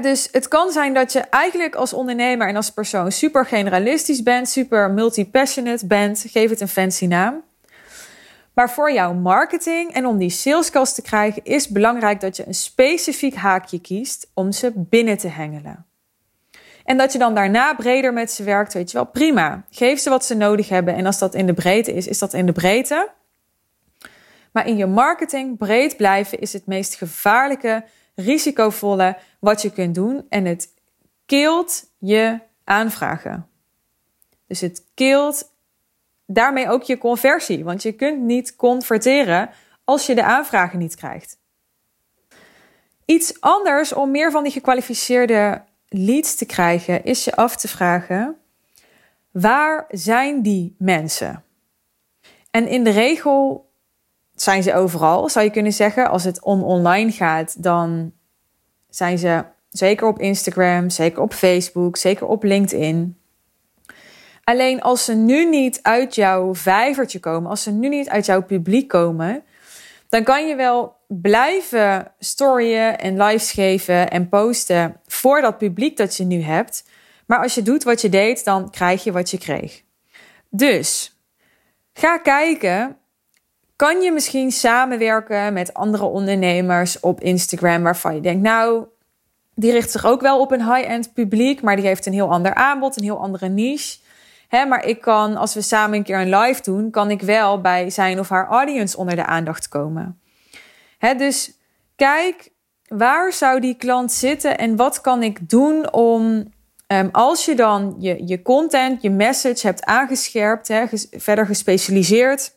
dus 0.00 0.28
het 0.32 0.48
kan 0.48 0.70
zijn 0.70 0.94
dat 0.94 1.12
je 1.12 1.20
eigenlijk 1.20 1.74
als 1.74 1.92
ondernemer 1.92 2.48
en 2.48 2.56
als 2.56 2.70
persoon 2.70 3.12
super 3.12 3.46
generalistisch 3.46 4.22
bent, 4.22 4.48
super 4.48 4.90
multi-passionate 4.90 5.86
bent, 5.86 6.24
geef 6.28 6.50
het 6.50 6.60
een 6.60 6.68
fancy 6.68 7.06
naam. 7.06 7.42
Maar 8.54 8.70
voor 8.70 8.92
jouw 8.92 9.14
marketing 9.14 9.92
en 9.92 10.06
om 10.06 10.18
die 10.18 10.30
salescalls 10.30 10.94
te 10.94 11.02
krijgen, 11.02 11.44
is 11.44 11.68
belangrijk 11.68 12.20
dat 12.20 12.36
je 12.36 12.46
een 12.46 12.54
specifiek 12.54 13.34
haakje 13.34 13.80
kiest 13.80 14.30
om 14.34 14.52
ze 14.52 14.72
binnen 14.74 15.18
te 15.18 15.28
hengelen. 15.28 15.86
En 16.84 16.96
dat 16.96 17.12
je 17.12 17.18
dan 17.18 17.34
daarna 17.34 17.74
breder 17.74 18.12
met 18.12 18.30
ze 18.30 18.42
werkt, 18.42 18.72
weet 18.72 18.90
je 18.90 18.96
wel, 18.96 19.06
prima. 19.06 19.64
Geef 19.70 20.00
ze 20.00 20.10
wat 20.10 20.24
ze 20.24 20.34
nodig 20.34 20.68
hebben. 20.68 20.94
En 20.94 21.06
als 21.06 21.18
dat 21.18 21.34
in 21.34 21.46
de 21.46 21.54
breedte 21.54 21.92
is, 21.92 22.06
is 22.06 22.18
dat 22.18 22.32
in 22.32 22.46
de 22.46 22.52
breedte. 22.52 23.10
Maar 24.52 24.66
in 24.66 24.76
je 24.76 24.86
marketing 24.86 25.58
breed 25.58 25.96
blijven 25.96 26.40
is 26.40 26.52
het 26.52 26.66
meest 26.66 26.94
gevaarlijke, 26.94 27.84
risicovolle 28.14 29.16
wat 29.40 29.62
je 29.62 29.72
kunt 29.72 29.94
doen. 29.94 30.26
En 30.28 30.44
het 30.44 30.68
keelt 31.26 31.84
je 31.98 32.38
aanvragen. 32.64 33.46
Dus 34.46 34.60
het 34.60 34.84
keelt 34.94 35.51
daarmee 36.32 36.68
ook 36.68 36.82
je 36.82 36.98
conversie. 36.98 37.64
Want 37.64 37.82
je 37.82 37.92
kunt 37.92 38.20
niet 38.20 38.56
converteren 38.56 39.50
als 39.84 40.06
je 40.06 40.14
de 40.14 40.24
aanvragen 40.24 40.78
niet 40.78 40.94
krijgt. 40.94 41.38
Iets 43.04 43.40
anders 43.40 43.92
om 43.92 44.10
meer 44.10 44.30
van 44.30 44.42
die 44.42 44.52
gekwalificeerde 44.52 45.62
leads 45.88 46.34
te 46.34 46.46
krijgen, 46.46 47.04
is 47.04 47.24
je 47.24 47.36
af 47.36 47.56
te 47.56 47.68
vragen: 47.68 48.36
waar 49.30 49.84
zijn 49.88 50.42
die 50.42 50.74
mensen? 50.78 51.44
En 52.50 52.68
in 52.68 52.84
de 52.84 52.90
regel 52.90 53.70
zijn 54.34 54.62
ze 54.62 54.74
overal, 54.74 55.28
zou 55.28 55.44
je 55.44 55.50
kunnen 55.50 55.72
zeggen. 55.72 56.10
Als 56.10 56.24
het 56.24 56.42
om 56.42 56.62
online 56.62 57.12
gaat, 57.12 57.62
dan 57.62 58.12
zijn 58.88 59.18
ze 59.18 59.44
zeker 59.68 60.06
op 60.06 60.18
Instagram, 60.18 60.90
zeker 60.90 61.22
op 61.22 61.32
Facebook, 61.32 61.96
zeker 61.96 62.26
op 62.26 62.42
LinkedIn. 62.42 63.21
Alleen 64.44 64.82
als 64.82 65.04
ze 65.04 65.14
nu 65.14 65.44
niet 65.44 65.78
uit 65.82 66.14
jouw 66.14 66.54
vijvertje 66.54 67.20
komen, 67.20 67.50
als 67.50 67.62
ze 67.62 67.70
nu 67.70 67.88
niet 67.88 68.08
uit 68.08 68.26
jouw 68.26 68.42
publiek 68.42 68.88
komen, 68.88 69.44
dan 70.08 70.22
kan 70.22 70.48
je 70.48 70.56
wel 70.56 70.96
blijven 71.06 72.12
storyen 72.18 72.98
en 72.98 73.22
lives 73.22 73.52
geven 73.52 74.10
en 74.10 74.28
posten 74.28 75.00
voor 75.06 75.40
dat 75.40 75.58
publiek 75.58 75.96
dat 75.96 76.16
je 76.16 76.24
nu 76.24 76.42
hebt. 76.42 76.84
Maar 77.26 77.42
als 77.42 77.54
je 77.54 77.62
doet 77.62 77.82
wat 77.82 78.00
je 78.00 78.08
deed, 78.08 78.44
dan 78.44 78.70
krijg 78.70 79.04
je 79.04 79.12
wat 79.12 79.30
je 79.30 79.38
kreeg. 79.38 79.82
Dus 80.48 81.16
ga 81.92 82.18
kijken. 82.18 82.96
Kan 83.76 84.00
je 84.00 84.12
misschien 84.12 84.52
samenwerken 84.52 85.52
met 85.52 85.74
andere 85.74 86.04
ondernemers 86.04 87.00
op 87.00 87.20
Instagram 87.20 87.82
waarvan 87.82 88.14
je 88.14 88.20
denkt, 88.20 88.42
nou, 88.42 88.84
die 89.54 89.72
richt 89.72 89.90
zich 89.90 90.04
ook 90.04 90.20
wel 90.20 90.40
op 90.40 90.52
een 90.52 90.74
high-end 90.74 91.12
publiek, 91.12 91.62
maar 91.62 91.76
die 91.76 91.86
heeft 91.86 92.06
een 92.06 92.12
heel 92.12 92.30
ander 92.30 92.54
aanbod, 92.54 92.96
een 92.96 93.04
heel 93.04 93.20
andere 93.20 93.48
niche. 93.48 93.98
Hè, 94.56 94.66
maar 94.66 94.86
ik 94.86 95.00
kan, 95.00 95.36
als 95.36 95.54
we 95.54 95.62
samen 95.62 95.96
een 95.96 96.04
keer 96.04 96.20
een 96.20 96.36
live 96.36 96.62
doen, 96.62 96.90
kan 96.90 97.10
ik 97.10 97.22
wel 97.22 97.60
bij 97.60 97.90
zijn 97.90 98.18
of 98.18 98.28
haar 98.28 98.46
audience 98.46 98.96
onder 98.96 99.16
de 99.16 99.26
aandacht 99.26 99.68
komen. 99.68 100.20
Hè, 100.98 101.14
dus 101.14 101.58
kijk, 101.96 102.50
waar 102.88 103.32
zou 103.32 103.60
die 103.60 103.76
klant 103.76 104.12
zitten 104.12 104.58
en 104.58 104.76
wat 104.76 105.00
kan 105.00 105.22
ik 105.22 105.48
doen 105.48 105.92
om, 105.92 106.52
um, 106.86 107.08
als 107.12 107.44
je 107.44 107.54
dan 107.54 107.96
je, 107.98 108.26
je 108.26 108.42
content, 108.42 109.02
je 109.02 109.10
message 109.10 109.66
hebt 109.66 109.84
aangescherpt, 109.84 110.68
hè, 110.68 110.84
verder 111.10 111.46
gespecialiseerd. 111.46 112.56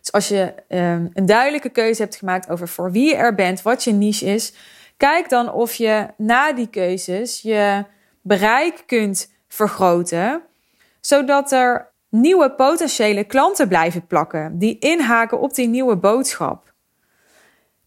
Dus 0.00 0.12
als 0.12 0.28
je 0.28 0.54
um, 0.68 1.10
een 1.12 1.26
duidelijke 1.26 1.70
keuze 1.70 2.02
hebt 2.02 2.16
gemaakt 2.16 2.48
over 2.48 2.68
voor 2.68 2.92
wie 2.92 3.08
je 3.08 3.16
er 3.16 3.34
bent, 3.34 3.62
wat 3.62 3.84
je 3.84 3.92
niche 3.92 4.26
is, 4.26 4.52
kijk 4.96 5.28
dan 5.28 5.52
of 5.52 5.74
je 5.74 6.06
na 6.16 6.52
die 6.52 6.68
keuzes 6.68 7.40
je 7.40 7.84
bereik 8.22 8.82
kunt 8.86 9.32
vergroten 9.48 10.48
zodat 11.00 11.52
er 11.52 11.92
nieuwe 12.08 12.50
potentiële 12.50 13.24
klanten 13.24 13.68
blijven 13.68 14.06
plakken 14.06 14.58
die 14.58 14.78
inhaken 14.78 15.40
op 15.40 15.54
die 15.54 15.68
nieuwe 15.68 15.96
boodschap. 15.96 16.70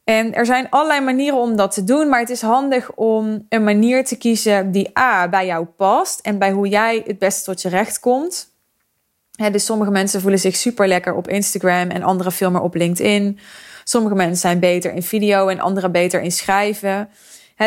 En 0.03 0.33
er 0.33 0.45
zijn 0.45 0.69
allerlei 0.69 1.01
manieren 1.01 1.39
om 1.39 1.55
dat 1.55 1.71
te 1.71 1.83
doen, 1.83 2.09
maar 2.09 2.19
het 2.19 2.29
is 2.29 2.41
handig 2.41 2.91
om 2.91 3.45
een 3.49 3.63
manier 3.63 4.05
te 4.05 4.17
kiezen 4.17 4.71
die 4.71 4.97
A 4.99 5.29
bij 5.29 5.45
jou 5.45 5.65
past 5.65 6.19
en 6.19 6.37
bij 6.37 6.51
hoe 6.51 6.67
jij 6.67 7.03
het 7.05 7.19
beste 7.19 7.43
tot 7.43 7.61
je 7.61 7.69
recht 7.69 7.99
komt. 7.99 8.51
dus 9.51 9.65
sommige 9.65 9.91
mensen 9.91 10.21
voelen 10.21 10.39
zich 10.39 10.55
super 10.55 10.87
lekker 10.87 11.15
op 11.15 11.27
Instagram 11.27 11.89
en 11.89 12.03
andere 12.03 12.31
veel 12.31 12.51
meer 12.51 12.61
op 12.61 12.75
LinkedIn. 12.75 13.39
Sommige 13.83 14.15
mensen 14.15 14.37
zijn 14.37 14.59
beter 14.59 14.93
in 14.93 15.03
video 15.03 15.47
en 15.47 15.59
andere 15.59 15.89
beter 15.89 16.21
in 16.21 16.31
schrijven. 16.31 17.09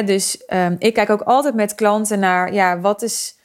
dus 0.05 0.43
um, 0.49 0.77
ik 0.79 0.95
kijk 0.95 1.11
ook 1.11 1.23
altijd 1.23 1.55
met 1.55 1.75
klanten 1.75 2.19
naar, 2.19 2.53
ja, 2.53 2.81
wat 2.81 3.03
is 3.03 3.36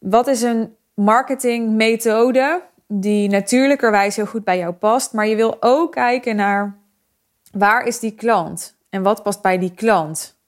wat 0.00 0.26
is 0.26 0.42
een 0.42 0.76
marketingmethode 0.94 2.62
die 2.86 3.28
natuurlijkerwijs 3.28 4.16
heel 4.16 4.26
goed 4.26 4.44
bij 4.44 4.58
jou 4.58 4.72
past, 4.72 5.12
maar 5.12 5.26
je 5.26 5.36
wil 5.36 5.56
ook 5.60 5.92
kijken 5.92 6.36
naar 6.36 6.78
waar 7.52 7.86
is 7.86 7.98
die 7.98 8.14
klant 8.14 8.76
en 8.88 9.02
wat 9.02 9.22
past 9.22 9.42
bij 9.42 9.58
die 9.58 9.74
klant. 9.74 10.38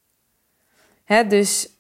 Dus 1.29 1.71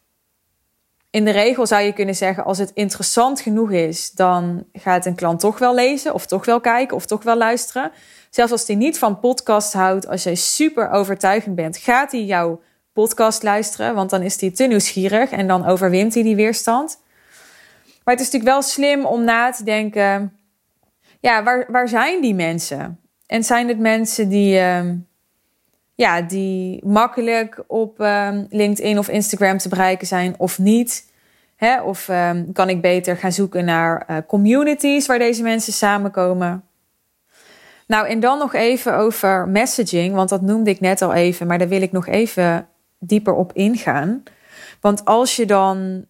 in 1.11 1.25
de 1.25 1.31
regel 1.31 1.67
zou 1.67 1.83
je 1.83 1.93
kunnen 1.93 2.14
zeggen, 2.14 2.45
als 2.45 2.59
het 2.59 2.71
interessant 2.75 3.41
genoeg 3.41 3.71
is, 3.71 4.11
dan 4.11 4.64
gaat 4.73 5.07
een 5.07 5.14
klant 5.14 5.41
toch 5.41 5.59
wel 5.59 5.75
lezen, 5.75 6.14
of 6.14 6.26
toch 6.26 6.45
wel 6.45 6.61
kijken, 6.61 6.97
of 6.97 7.07
toch 7.07 7.23
wel 7.23 7.37
luisteren. 7.37 7.91
Zelfs 8.31 8.52
als 8.52 8.67
hij 8.67 8.76
niet 8.76 8.99
van 8.99 9.21
podcast 9.21 9.73
houdt, 9.73 10.09
als 10.09 10.23
jij 10.23 10.35
super 10.35 10.91
overtuigend 10.91 11.55
bent, 11.55 11.76
gaat 11.76 12.12
hij 12.12 12.25
jouw 12.25 12.61
podcast 12.93 13.43
luisteren, 13.43 13.95
want 13.95 14.11
dan 14.11 14.23
is 14.23 14.41
hij 14.41 14.50
te 14.50 14.64
nieuwsgierig 14.64 15.31
en 15.31 15.47
dan 15.47 15.67
overwint 15.67 16.14
hij 16.14 16.23
die 16.23 16.37
weerstand. 16.37 17.00
Maar 18.04 18.14
het 18.14 18.25
is 18.25 18.30
natuurlijk 18.30 18.52
wel 18.52 18.62
slim 18.62 19.04
om 19.04 19.25
na 19.25 19.50
te 19.50 19.64
denken: 19.64 20.37
ja, 21.21 21.42
waar, 21.42 21.66
waar 21.68 21.88
zijn 21.88 22.21
die 22.21 22.35
mensen? 22.35 23.00
En 23.26 23.44
zijn 23.44 23.68
het 23.68 23.78
mensen 23.78 24.28
die, 24.28 24.59
uh, 24.59 24.90
ja, 25.94 26.23
die 26.23 26.87
makkelijk 26.87 27.64
op 27.66 28.00
um, 28.00 28.47
LinkedIn 28.50 28.99
of 28.99 29.09
Instagram 29.09 29.59
te 29.59 29.68
bereiken 29.68 30.06
zijn 30.06 30.35
of 30.38 30.59
niet? 30.59 31.11
Hè? 31.56 31.82
Of 31.82 32.09
um, 32.09 32.52
kan 32.52 32.68
ik 32.68 32.80
beter 32.80 33.16
gaan 33.16 33.32
zoeken 33.32 33.64
naar 33.64 34.06
uh, 34.11 34.16
communities 34.26 35.06
waar 35.06 35.18
deze 35.18 35.42
mensen 35.42 35.73
samenkomen? 35.73 36.64
Nou, 37.87 38.06
en 38.06 38.21
dan 38.21 38.38
nog 38.38 38.54
even 38.54 38.97
over 38.97 39.49
messaging, 39.49 40.14
want 40.14 40.28
dat 40.28 40.40
noemde 40.40 40.71
ik 40.71 40.80
net 40.80 41.02
al 41.02 41.14
even, 41.14 41.47
maar 41.47 41.59
daar 41.59 41.68
wil 41.68 41.82
ik 41.82 41.92
nog 41.92 42.06
even 42.06 42.68
dieper 42.99 43.35
op 43.35 43.52
ingaan. 43.52 44.23
Want 44.80 45.04
als 45.04 45.37
je 45.37 45.47
dan 45.47 46.06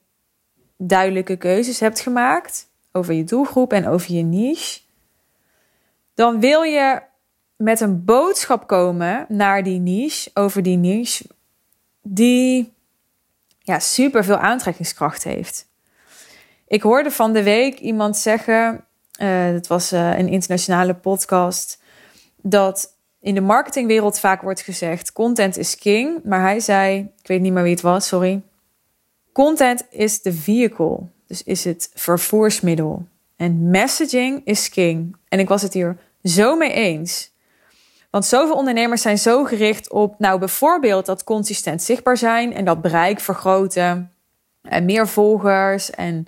duidelijke 0.87 1.37
keuzes 1.37 1.81
hebt 1.81 2.01
gemaakt 2.01 2.69
over 2.93 3.15
je 3.15 3.25
doelgroep 3.25 3.73
en 3.73 3.89
over 3.89 4.15
je 4.15 4.23
niche, 4.23 4.81
dan 6.15 6.41
wil 6.41 6.63
je 6.63 7.03
met 7.57 7.81
een 7.81 8.05
boodschap 8.05 8.67
komen 8.67 9.27
naar 9.29 9.63
die 9.63 9.79
niche, 9.79 10.31
over 10.35 10.63
die 10.63 10.77
niche, 10.77 11.25
die 12.03 12.73
ja, 13.59 13.79
super 13.79 14.25
veel 14.25 14.37
aantrekkingskracht 14.37 15.25
heeft. 15.25 15.71
Ik 16.67 16.83
hoorde 16.83 17.11
van 17.11 17.33
de 17.33 17.43
week 17.43 17.79
iemand 17.79 18.17
zeggen, 18.17 18.85
uh, 19.23 19.45
het 19.45 19.67
was 19.67 19.93
uh, 19.93 20.19
een 20.19 20.29
internationale 20.29 20.95
podcast, 20.95 21.81
dat 22.43 22.97
in 23.21 23.35
de 23.35 23.41
marketingwereld 23.41 24.19
vaak 24.19 24.43
wordt 24.43 24.61
gezegd: 24.61 25.13
content 25.13 25.57
is 25.57 25.79
king. 25.79 26.25
Maar 26.25 26.41
hij 26.41 26.61
zei, 26.61 26.99
ik 26.99 27.27
weet 27.27 27.41
niet 27.41 27.53
meer 27.53 27.63
wie 27.63 27.73
het 27.73 27.81
was, 27.81 28.07
sorry. 28.07 28.43
Content 29.33 29.85
is 29.91 30.23
de 30.23 30.33
vehicle, 30.33 30.99
dus 31.27 31.43
is 31.43 31.65
het 31.65 31.91
vervoersmiddel. 31.95 33.07
En 33.37 33.71
messaging 33.71 34.41
is 34.45 34.69
king. 34.69 35.17
En 35.29 35.39
ik 35.39 35.49
was 35.49 35.63
het 35.63 35.73
hier 35.73 35.97
zo 36.23 36.57
mee 36.57 36.73
eens. 36.73 37.31
Want 38.11 38.25
zoveel 38.25 38.55
ondernemers 38.55 39.03
zijn 39.03 39.19
zo 39.19 39.45
gericht 39.45 39.91
op, 39.91 40.19
nou 40.19 40.39
bijvoorbeeld 40.39 41.07
dat 41.07 41.25
consistent 41.25 41.83
zichtbaar 41.83 42.17
zijn 42.17 42.55
en 42.55 42.65
dat 42.65 42.83
bereik 42.83 43.21
vergroten. 43.21 44.13
En 44.63 44.85
meer 44.85 45.09
volgers 45.09 45.91
en 45.91 46.27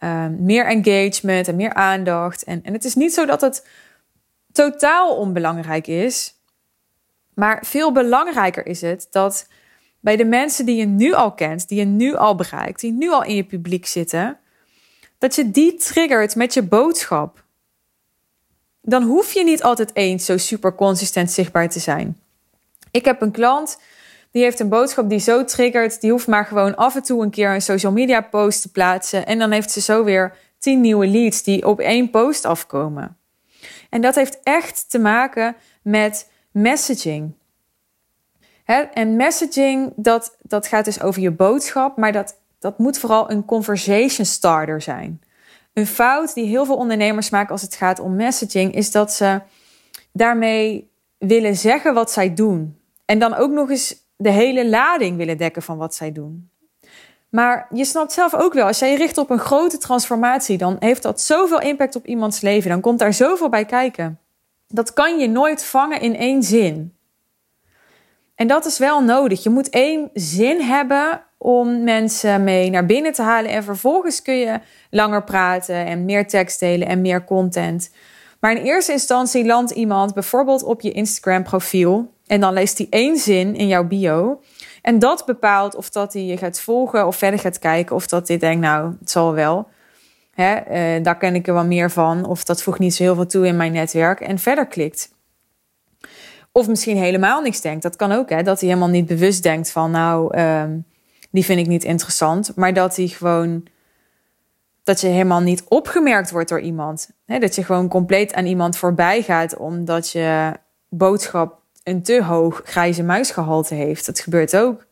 uh, 0.00 0.26
meer 0.38 0.66
engagement 0.66 1.48
en 1.48 1.56
meer 1.56 1.74
aandacht. 1.74 2.44
En, 2.44 2.62
en 2.62 2.72
het 2.72 2.84
is 2.84 2.94
niet 2.94 3.14
zo 3.14 3.26
dat 3.26 3.40
het 3.40 3.66
totaal 4.52 5.16
onbelangrijk 5.16 5.86
is. 5.86 6.34
Maar 7.34 7.64
veel 7.66 7.92
belangrijker 7.92 8.66
is 8.66 8.80
het 8.80 9.06
dat 9.10 9.46
bij 10.08 10.16
de 10.16 10.24
mensen 10.24 10.66
die 10.66 10.76
je 10.76 10.86
nu 10.86 11.12
al 11.12 11.32
kent, 11.32 11.68
die 11.68 11.78
je 11.78 11.84
nu 11.84 12.14
al 12.14 12.34
bereikt, 12.34 12.80
die 12.80 12.92
nu 12.92 13.10
al 13.10 13.24
in 13.24 13.34
je 13.34 13.44
publiek 13.44 13.86
zitten, 13.86 14.38
dat 15.18 15.34
je 15.34 15.50
die 15.50 15.74
triggert 15.74 16.36
met 16.36 16.54
je 16.54 16.62
boodschap. 16.62 17.44
Dan 18.82 19.02
hoef 19.02 19.32
je 19.32 19.44
niet 19.44 19.62
altijd 19.62 19.90
eens 19.94 20.24
zo 20.24 20.36
super 20.36 20.74
consistent 20.74 21.30
zichtbaar 21.30 21.68
te 21.68 21.78
zijn. 21.78 22.18
Ik 22.90 23.04
heb 23.04 23.22
een 23.22 23.30
klant 23.30 23.80
die 24.30 24.42
heeft 24.42 24.60
een 24.60 24.68
boodschap 24.68 25.08
die 25.08 25.18
zo 25.18 25.44
triggert, 25.44 26.00
die 26.00 26.10
hoeft 26.10 26.26
maar 26.26 26.46
gewoon 26.46 26.76
af 26.76 26.94
en 26.94 27.02
toe 27.02 27.22
een 27.22 27.30
keer 27.30 27.54
een 27.54 27.62
social 27.62 27.92
media 27.92 28.20
post 28.20 28.62
te 28.62 28.70
plaatsen 28.70 29.26
en 29.26 29.38
dan 29.38 29.50
heeft 29.50 29.70
ze 29.70 29.80
zo 29.80 30.04
weer 30.04 30.36
tien 30.58 30.80
nieuwe 30.80 31.06
leads 31.06 31.42
die 31.42 31.66
op 31.66 31.80
één 31.80 32.10
post 32.10 32.44
afkomen. 32.44 33.16
En 33.90 34.00
dat 34.00 34.14
heeft 34.14 34.38
echt 34.42 34.90
te 34.90 34.98
maken 34.98 35.56
met 35.82 36.30
messaging. 36.50 37.32
En 38.74 39.16
messaging, 39.16 39.92
dat, 39.96 40.36
dat 40.42 40.66
gaat 40.66 40.84
dus 40.84 41.02
over 41.02 41.22
je 41.22 41.30
boodschap, 41.30 41.96
maar 41.96 42.12
dat, 42.12 42.36
dat 42.58 42.78
moet 42.78 42.98
vooral 42.98 43.30
een 43.30 43.44
conversation 43.44 44.26
starter 44.26 44.82
zijn. 44.82 45.20
Een 45.72 45.86
fout 45.86 46.34
die 46.34 46.46
heel 46.46 46.64
veel 46.64 46.76
ondernemers 46.76 47.30
maken 47.30 47.50
als 47.50 47.62
het 47.62 47.74
gaat 47.74 47.98
om 47.98 48.16
messaging, 48.16 48.74
is 48.74 48.90
dat 48.90 49.12
ze 49.12 49.40
daarmee 50.12 50.90
willen 51.18 51.56
zeggen 51.56 51.94
wat 51.94 52.10
zij 52.10 52.34
doen. 52.34 52.78
En 53.04 53.18
dan 53.18 53.34
ook 53.34 53.50
nog 53.50 53.70
eens 53.70 53.96
de 54.16 54.30
hele 54.30 54.68
lading 54.68 55.16
willen 55.16 55.38
dekken 55.38 55.62
van 55.62 55.76
wat 55.76 55.94
zij 55.94 56.12
doen. 56.12 56.50
Maar 57.28 57.68
je 57.72 57.84
snapt 57.84 58.12
zelf 58.12 58.34
ook 58.34 58.52
wel, 58.52 58.66
als 58.66 58.78
jij 58.78 58.90
je 58.90 58.96
richt 58.96 59.18
op 59.18 59.30
een 59.30 59.38
grote 59.38 59.78
transformatie, 59.78 60.58
dan 60.58 60.76
heeft 60.78 61.02
dat 61.02 61.20
zoveel 61.20 61.60
impact 61.60 61.96
op 61.96 62.06
iemands 62.06 62.40
leven. 62.40 62.70
Dan 62.70 62.80
komt 62.80 62.98
daar 62.98 63.14
zoveel 63.14 63.48
bij 63.48 63.64
kijken. 63.64 64.18
Dat 64.66 64.92
kan 64.92 65.18
je 65.18 65.28
nooit 65.28 65.64
vangen 65.64 66.00
in 66.00 66.16
één 66.16 66.42
zin. 66.42 66.97
En 68.38 68.46
dat 68.46 68.66
is 68.66 68.78
wel 68.78 69.02
nodig. 69.02 69.42
Je 69.42 69.50
moet 69.50 69.70
één 69.70 70.10
zin 70.14 70.60
hebben 70.60 71.22
om 71.38 71.84
mensen 71.84 72.44
mee 72.44 72.70
naar 72.70 72.86
binnen 72.86 73.12
te 73.12 73.22
halen. 73.22 73.50
En 73.50 73.64
vervolgens 73.64 74.22
kun 74.22 74.34
je 74.34 74.60
langer 74.90 75.24
praten 75.24 75.86
en 75.86 76.04
meer 76.04 76.28
tekst 76.28 76.60
delen 76.60 76.88
en 76.88 77.00
meer 77.00 77.24
content. 77.24 77.90
Maar 78.40 78.50
in 78.50 78.62
eerste 78.62 78.92
instantie 78.92 79.46
landt 79.46 79.70
iemand 79.70 80.14
bijvoorbeeld 80.14 80.62
op 80.62 80.80
je 80.80 80.92
Instagram 80.92 81.42
profiel. 81.42 82.12
En 82.26 82.40
dan 82.40 82.52
leest 82.52 82.78
hij 82.78 82.86
één 82.90 83.16
zin 83.16 83.54
in 83.54 83.66
jouw 83.66 83.84
bio. 83.84 84.40
En 84.82 84.98
dat 84.98 85.26
bepaalt 85.26 85.74
of 85.74 85.90
dat 85.90 86.12
hij 86.12 86.22
je 86.22 86.36
gaat 86.36 86.60
volgen 86.60 87.06
of 87.06 87.16
verder 87.16 87.40
gaat 87.40 87.58
kijken. 87.58 87.96
Of 87.96 88.06
dat 88.06 88.28
hij 88.28 88.38
denkt, 88.38 88.60
nou, 88.60 88.94
het 89.00 89.10
zal 89.10 89.32
wel. 89.32 89.68
Hè, 90.34 90.56
uh, 90.96 91.04
daar 91.04 91.18
ken 91.18 91.34
ik 91.34 91.46
er 91.46 91.54
wel 91.54 91.64
meer 91.64 91.90
van. 91.90 92.26
Of 92.26 92.44
dat 92.44 92.62
voegt 92.62 92.78
niet 92.78 92.94
zo 92.94 93.02
heel 93.02 93.14
veel 93.14 93.26
toe 93.26 93.46
in 93.46 93.56
mijn 93.56 93.72
netwerk. 93.72 94.20
En 94.20 94.38
verder 94.38 94.66
klikt. 94.66 95.16
Of 96.52 96.68
misschien 96.68 96.96
helemaal 96.96 97.42
niks 97.42 97.60
denkt. 97.60 97.82
Dat 97.82 97.96
kan 97.96 98.12
ook, 98.12 98.30
hè. 98.30 98.42
Dat 98.42 98.60
hij 98.60 98.68
helemaal 98.68 98.90
niet 98.90 99.06
bewust 99.06 99.42
denkt 99.42 99.70
van, 99.70 99.90
nou, 99.90 100.38
um, 100.38 100.84
die 101.30 101.44
vind 101.44 101.60
ik 101.60 101.66
niet 101.66 101.84
interessant. 101.84 102.52
Maar 102.56 102.74
dat 102.74 102.96
hij 102.96 103.06
gewoon... 103.06 103.66
Dat 104.82 105.00
je 105.00 105.06
helemaal 105.06 105.40
niet 105.40 105.64
opgemerkt 105.68 106.30
wordt 106.30 106.48
door 106.48 106.60
iemand. 106.60 107.10
Dat 107.26 107.54
je 107.54 107.64
gewoon 107.64 107.88
compleet 107.88 108.32
aan 108.32 108.46
iemand 108.46 108.76
voorbij 108.76 109.22
gaat. 109.22 109.56
Omdat 109.56 110.10
je 110.10 110.52
boodschap 110.88 111.60
een 111.82 112.02
te 112.02 112.24
hoog 112.24 112.62
grijze 112.64 113.02
muisgehalte 113.02 113.74
heeft. 113.74 114.06
Dat 114.06 114.20
gebeurt 114.20 114.56
ook. 114.56 114.86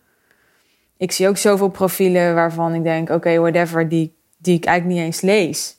Ik 0.97 1.13
zie 1.13 1.29
ook 1.29 1.37
zoveel 1.37 1.69
profielen 1.69 2.35
waarvan 2.35 2.75
ik 2.75 2.83
denk: 2.83 3.11
oké, 3.11 3.39
whatever, 3.39 3.89
die, 3.89 4.17
die 4.37 4.57
ik 4.57 4.65
eigenlijk 4.65 4.99
niet 4.99 5.07
eens 5.07 5.21
lees. 5.21 5.79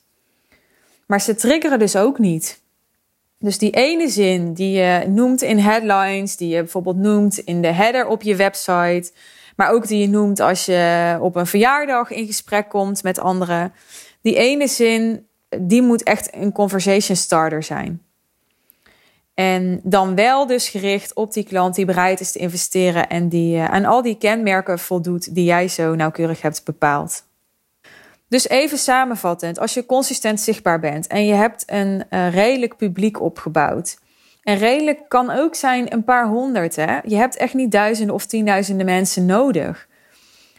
Maar 1.05 1.21
ze 1.21 1.35
triggeren 1.35 1.79
dus 1.79 1.95
ook 1.95 2.19
niet. 2.19 2.61
Dus 3.39 3.57
die 3.57 3.71
ene 3.71 4.09
zin 4.09 4.53
die 4.53 4.71
je 4.71 5.05
noemt 5.07 5.41
in 5.41 5.59
headlines, 5.59 6.37
die 6.37 6.49
je 6.49 6.61
bijvoorbeeld 6.61 6.97
noemt 6.97 7.37
in 7.37 7.61
de 7.61 7.71
header 7.71 8.07
op 8.07 8.21
je 8.21 8.35
website, 8.35 9.11
maar 9.55 9.71
ook 9.71 9.87
die 9.87 9.99
je 9.99 10.09
noemt 10.09 10.39
als 10.39 10.65
je 10.65 11.17
op 11.21 11.35
een 11.35 11.47
verjaardag 11.47 12.11
in 12.11 12.25
gesprek 12.25 12.69
komt 12.69 13.03
met 13.03 13.19
anderen. 13.19 13.73
Die 14.21 14.35
ene 14.35 14.67
zin, 14.67 15.27
die 15.59 15.81
moet 15.81 16.03
echt 16.03 16.35
een 16.35 16.51
conversation 16.51 17.17
starter 17.17 17.63
zijn. 17.63 18.01
En 19.33 19.79
dan 19.83 20.15
wel 20.15 20.47
dus 20.47 20.69
gericht 20.69 21.13
op 21.13 21.33
die 21.33 21.43
klant 21.43 21.75
die 21.75 21.85
bereid 21.85 22.19
is 22.19 22.31
te 22.31 22.39
investeren 22.39 23.09
en 23.09 23.29
die 23.29 23.55
uh, 23.55 23.65
aan 23.65 23.85
al 23.85 24.01
die 24.01 24.17
kenmerken 24.17 24.79
voldoet 24.79 25.35
die 25.35 25.43
jij 25.43 25.67
zo 25.67 25.95
nauwkeurig 25.95 26.41
hebt 26.41 26.65
bepaald. 26.65 27.26
Dus 28.29 28.47
even 28.47 28.77
samenvattend, 28.77 29.59
als 29.59 29.73
je 29.73 29.85
consistent 29.85 30.39
zichtbaar 30.39 30.79
bent 30.79 31.07
en 31.07 31.25
je 31.25 31.33
hebt 31.33 31.63
een 31.65 32.03
uh, 32.09 32.33
redelijk 32.33 32.75
publiek 32.77 33.21
opgebouwd. 33.21 33.97
En 34.43 34.57
redelijk 34.57 34.99
kan 35.07 35.29
ook 35.29 35.55
zijn 35.55 35.93
een 35.93 36.03
paar 36.03 36.27
honderd. 36.27 36.75
Hè? 36.75 36.97
Je 37.03 37.15
hebt 37.15 37.35
echt 37.35 37.53
niet 37.53 37.71
duizenden 37.71 38.15
of 38.15 38.25
tienduizenden 38.25 38.85
mensen 38.85 39.25
nodig. 39.25 39.87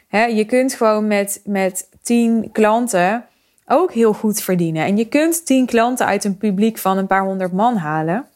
Hè? 0.08 0.24
Je 0.24 0.44
kunt 0.44 0.74
gewoon 0.74 1.06
met, 1.06 1.40
met 1.44 1.88
tien 2.02 2.52
klanten 2.52 3.24
ook 3.66 3.92
heel 3.92 4.12
goed 4.12 4.40
verdienen. 4.40 4.84
En 4.84 4.96
je 4.96 5.08
kunt 5.08 5.46
tien 5.46 5.66
klanten 5.66 6.06
uit 6.06 6.24
een 6.24 6.36
publiek 6.36 6.78
van 6.78 6.98
een 6.98 7.06
paar 7.06 7.24
honderd 7.24 7.52
man 7.52 7.76
halen. 7.76 8.26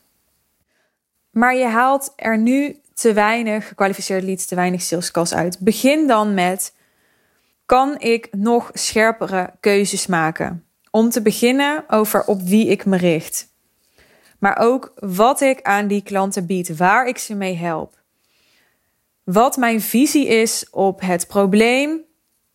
Maar 1.30 1.56
je 1.56 1.66
haalt 1.66 2.12
er 2.16 2.38
nu 2.38 2.80
te 2.94 3.12
weinig 3.12 3.68
gekwalificeerde 3.68 4.26
leads, 4.26 4.46
te 4.46 4.54
weinig 4.54 4.82
sales 4.82 5.10
calls 5.10 5.34
uit. 5.34 5.58
Begin 5.58 6.06
dan 6.06 6.34
met: 6.34 6.74
kan 7.66 7.98
ik 7.98 8.28
nog 8.30 8.70
scherpere 8.72 9.50
keuzes 9.60 10.06
maken? 10.06 10.64
Om 10.90 11.10
te 11.10 11.22
beginnen 11.22 11.84
over 11.88 12.24
op 12.24 12.42
wie 12.42 12.66
ik 12.66 12.84
me 12.84 12.96
richt. 12.96 13.48
Maar 14.38 14.58
ook 14.58 14.92
wat 14.96 15.40
ik 15.40 15.62
aan 15.62 15.86
die 15.86 16.02
klanten 16.02 16.46
bied, 16.46 16.76
waar 16.76 17.06
ik 17.06 17.18
ze 17.18 17.34
mee 17.34 17.56
help. 17.56 18.00
Wat 19.24 19.56
mijn 19.56 19.80
visie 19.80 20.26
is 20.26 20.70
op 20.70 21.00
het 21.00 21.26
probleem 21.26 22.00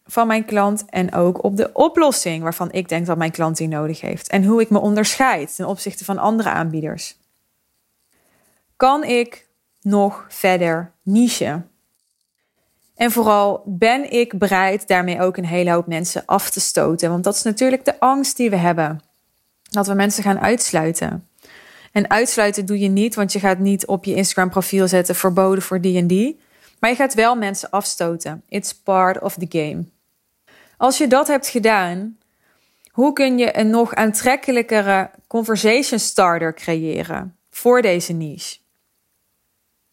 van 0.05 0.27
mijn 0.27 0.45
klant 0.45 0.85
en 0.89 1.13
ook 1.13 1.43
op 1.43 1.57
de 1.57 1.69
oplossing 1.73 2.43
waarvan 2.43 2.71
ik 2.71 2.89
denk 2.89 3.05
dat 3.05 3.17
mijn 3.17 3.31
klant 3.31 3.57
die 3.57 3.67
nodig 3.67 4.01
heeft. 4.01 4.29
En 4.29 4.43
hoe 4.43 4.61
ik 4.61 4.69
me 4.69 4.79
onderscheid 4.79 5.55
ten 5.55 5.67
opzichte 5.67 6.05
van 6.05 6.17
andere 6.17 6.49
aanbieders 6.49 7.17
kan 8.77 9.03
ik 9.03 9.47
nog 9.81 10.25
verder 10.29 10.93
niche? 11.01 11.61
En 12.97 13.11
vooral 13.11 13.63
ben 13.65 14.11
ik 14.11 14.37
bereid 14.37 14.87
daarmee 14.87 15.21
ook 15.21 15.37
een 15.37 15.45
hele 15.45 15.71
hoop 15.71 15.87
mensen 15.87 16.23
af 16.25 16.49
te 16.49 16.59
stoten? 16.59 17.09
Want 17.09 17.23
dat 17.23 17.35
is 17.35 17.43
natuurlijk 17.43 17.85
de 17.85 17.99
angst 17.99 18.37
die 18.37 18.49
we 18.49 18.55
hebben. 18.55 19.01
Dat 19.69 19.87
we 19.87 19.93
mensen 19.93 20.23
gaan 20.23 20.39
uitsluiten. 20.39 21.27
En 21.91 22.09
uitsluiten 22.09 22.65
doe 22.65 22.79
je 22.79 22.87
niet, 22.87 23.15
want 23.15 23.31
je 23.31 23.39
gaat 23.39 23.59
niet 23.59 23.85
op 23.85 24.05
je 24.05 24.15
Instagram 24.15 24.49
profiel 24.49 24.87
zetten 24.87 25.15
verboden 25.15 25.63
voor 25.63 25.81
die 25.81 25.97
en 25.97 26.07
die. 26.07 26.39
Maar 26.79 26.89
je 26.89 26.95
gaat 26.95 27.13
wel 27.13 27.35
mensen 27.35 27.69
afstoten. 27.69 28.43
It's 28.49 28.73
part 28.73 29.19
of 29.19 29.35
the 29.35 29.45
game. 29.49 29.85
Als 30.77 30.97
je 30.97 31.07
dat 31.07 31.27
hebt 31.27 31.47
gedaan, 31.47 32.17
hoe 32.91 33.13
kun 33.13 33.37
je 33.37 33.57
een 33.57 33.69
nog 33.69 33.95
aantrekkelijkere 33.95 35.09
conversation 35.27 35.99
starter 35.99 36.53
creëren 36.53 37.37
voor 37.49 37.81
deze 37.81 38.13
niche? 38.13 38.57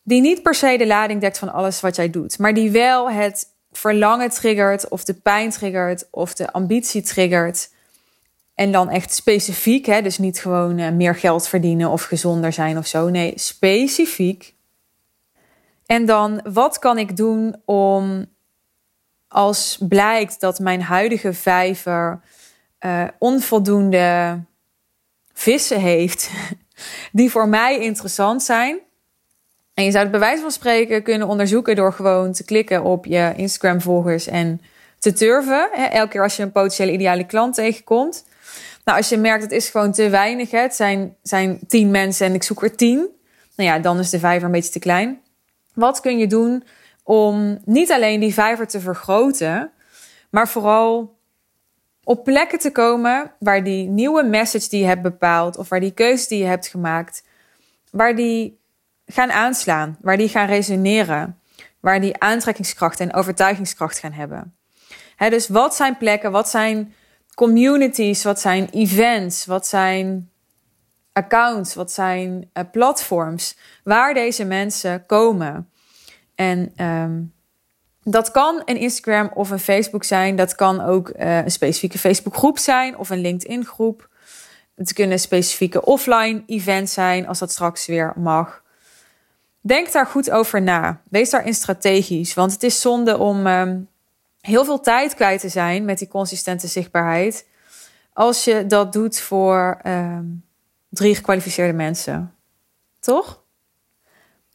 Die 0.05 0.21
niet 0.21 0.43
per 0.43 0.55
se 0.55 0.77
de 0.79 0.87
lading 0.87 1.21
dekt 1.21 1.39
van 1.39 1.53
alles 1.53 1.81
wat 1.81 1.97
jij 1.97 2.11
doet, 2.11 2.39
maar 2.39 2.55
die 2.55 2.71
wel 2.71 3.11
het 3.11 3.53
verlangen 3.73 4.31
triggert, 4.31 4.89
of 4.89 5.05
de 5.05 5.15
pijn 5.15 5.51
triggert, 5.51 6.07
of 6.11 6.35
de 6.35 6.53
ambitie 6.53 7.03
triggert. 7.03 7.73
En 8.55 8.73
dan 8.73 8.91
echt 8.91 9.15
specifiek, 9.15 9.87
hè? 9.87 10.03
dus 10.03 10.19
niet 10.19 10.41
gewoon 10.41 10.79
uh, 10.79 10.91
meer 10.91 11.15
geld 11.15 11.49
verdienen 11.49 11.91
of 11.91 12.03
gezonder 12.03 12.53
zijn 12.53 12.79
of 12.79 12.87
zo. 12.87 13.09
Nee, 13.09 13.33
specifiek. 13.37 14.55
En 15.87 16.07
dan, 16.07 16.41
wat 16.53 16.79
kan 16.79 16.99
ik 16.99 17.17
doen 17.17 17.57
om 17.65 18.27
als 19.29 19.79
blijkt 19.89 20.41
dat 20.41 20.59
mijn 20.59 20.83
huidige 20.83 21.33
vijver 21.33 22.21
uh, 22.81 23.05
onvoldoende 23.19 24.41
vissen 25.33 25.81
heeft, 25.81 26.31
die 27.13 27.31
voor 27.31 27.49
mij 27.49 27.79
interessant 27.79 28.43
zijn. 28.43 28.81
En 29.75 29.85
je 29.85 29.91
zou 29.91 30.03
het 30.03 30.11
bij 30.11 30.21
wijze 30.21 30.43
van 30.43 30.51
spreken 30.51 31.03
kunnen 31.03 31.29
onderzoeken 31.29 31.77
door 31.77 31.93
gewoon 31.93 32.33
te 32.33 32.45
klikken 32.45 32.83
op 32.83 33.05
je 33.07 33.33
Instagram-volgers 33.37 34.27
en 34.27 34.61
te 34.99 35.13
turven. 35.13 35.73
Elke 35.73 36.09
keer 36.09 36.23
als 36.23 36.37
je 36.37 36.43
een 36.43 36.53
potentiële 36.53 36.93
ideale 36.93 37.27
klant 37.27 37.55
tegenkomt. 37.55 38.25
Nou, 38.85 38.99
als 38.99 39.09
je 39.09 39.17
merkt 39.17 39.43
het 39.43 39.53
is 39.53 39.69
gewoon 39.69 39.93
te 39.93 40.09
weinig, 40.09 40.51
hè, 40.51 40.59
het 40.59 40.75
zijn, 40.75 41.17
zijn 41.23 41.59
tien 41.69 41.91
mensen 41.91 42.27
en 42.27 42.35
ik 42.35 42.43
zoek 42.43 42.63
er 42.63 42.77
tien. 42.77 43.09
Nou 43.57 43.71
ja, 43.71 43.79
dan 43.79 43.99
is 43.99 44.11
de 44.11 44.19
vijver 44.19 44.47
een 44.47 44.53
beetje 44.53 44.73
te 44.73 44.79
klein. 44.79 45.21
Wat 45.75 46.01
kun 46.01 46.19
je 46.19 46.27
doen 46.27 46.65
om 47.03 47.59
niet 47.65 47.93
alleen 47.93 48.21
die 48.21 48.35
vijver 48.35 48.67
te 48.67 48.81
vergroten, 48.81 49.71
maar 50.31 50.49
vooral 50.49 51.17
op 52.05 52.25
plekken 52.25 52.59
te 52.59 52.73
komen 52.73 53.33
waar 53.39 53.65
die 53.65 53.89
nieuwe 53.89 54.23
message 54.23 54.69
die 54.69 54.81
je 54.81 54.87
hebt 54.87 55.03
bepaald 55.03 55.57
of 55.57 55.69
waar 55.69 55.81
die 55.81 55.95
keuze 55.95 56.29
die 56.29 56.39
je 56.39 56.45
hebt 56.45 56.67
gemaakt, 56.67 57.23
waar 57.91 58.17
die 58.17 58.59
gaan 59.07 59.33
aanslaan, 59.33 59.97
waar 60.01 60.17
die 60.17 60.29
gaan 60.29 60.47
resoneren, 60.47 61.39
waar 61.81 62.01
die 62.01 62.21
aantrekkingskracht 62.21 63.01
en 63.01 63.15
overtuigingskracht 63.15 63.99
gaan 63.99 64.13
hebben. 64.13 64.57
dus 65.17 65.49
wat 65.49 65.75
zijn 65.75 65.97
plekken, 65.97 66.31
wat 66.31 66.49
zijn 66.49 66.95
communities, 67.35 68.25
wat 68.25 68.41
zijn 68.41 68.69
events, 68.71 69.47
wat 69.47 69.67
zijn 69.67 70.31
accounts, 71.13 71.75
wat 71.75 71.93
zijn 71.93 72.51
uh, 72.55 72.65
platforms 72.73 73.57
waar 73.85 74.15
deze 74.15 74.45
mensen 74.45 75.07
komen. 75.07 75.71
En 76.35 76.85
um, 76.85 77.33
dat 78.03 78.31
kan 78.31 78.63
een 78.65 78.77
Instagram 78.77 79.31
of 79.35 79.51
een 79.51 79.59
Facebook 79.59 80.05
zijn. 80.05 80.37
Dat 80.37 80.55
kan 80.55 80.81
ook 80.81 81.09
uh, 81.09 81.37
een 81.37 81.51
specifieke 81.51 81.99
Facebook 81.99 82.37
groep 82.37 82.59
zijn 82.59 82.97
of 82.99 83.11
een 83.11 83.21
LinkedIn 83.21 83.65
groep. 83.65 84.09
Het 84.75 84.93
kunnen 84.93 85.19
specifieke 85.19 85.85
offline 85.85 86.43
events 86.47 86.93
zijn 86.93 87.27
als 87.27 87.39
dat 87.39 87.51
straks 87.51 87.87
weer 87.87 88.13
mag. 88.17 88.63
Denk 89.67 89.93
daar 89.93 90.07
goed 90.07 90.31
over 90.31 90.63
na. 90.63 91.01
Wees 91.11 91.31
daarin 91.31 91.55
strategisch. 91.55 92.35
Want 92.35 92.53
het 92.53 92.63
is 92.63 92.81
zonde 92.81 93.19
om 93.19 93.47
um, 93.47 93.89
heel 94.41 94.65
veel 94.65 94.81
tijd 94.81 95.15
kwijt 95.15 95.41
te 95.41 95.49
zijn 95.49 95.85
met 95.85 95.99
die 95.99 96.09
consistente 96.09 96.67
zichtbaarheid. 96.67 97.47
Als 98.13 98.45
je 98.45 98.67
dat 98.67 98.93
doet 98.93 99.21
voor 99.21 99.81
um, 99.87 100.45
drie 100.89 101.15
gekwalificeerde 101.15 101.73
mensen. 101.73 102.35
Toch? 103.01 103.43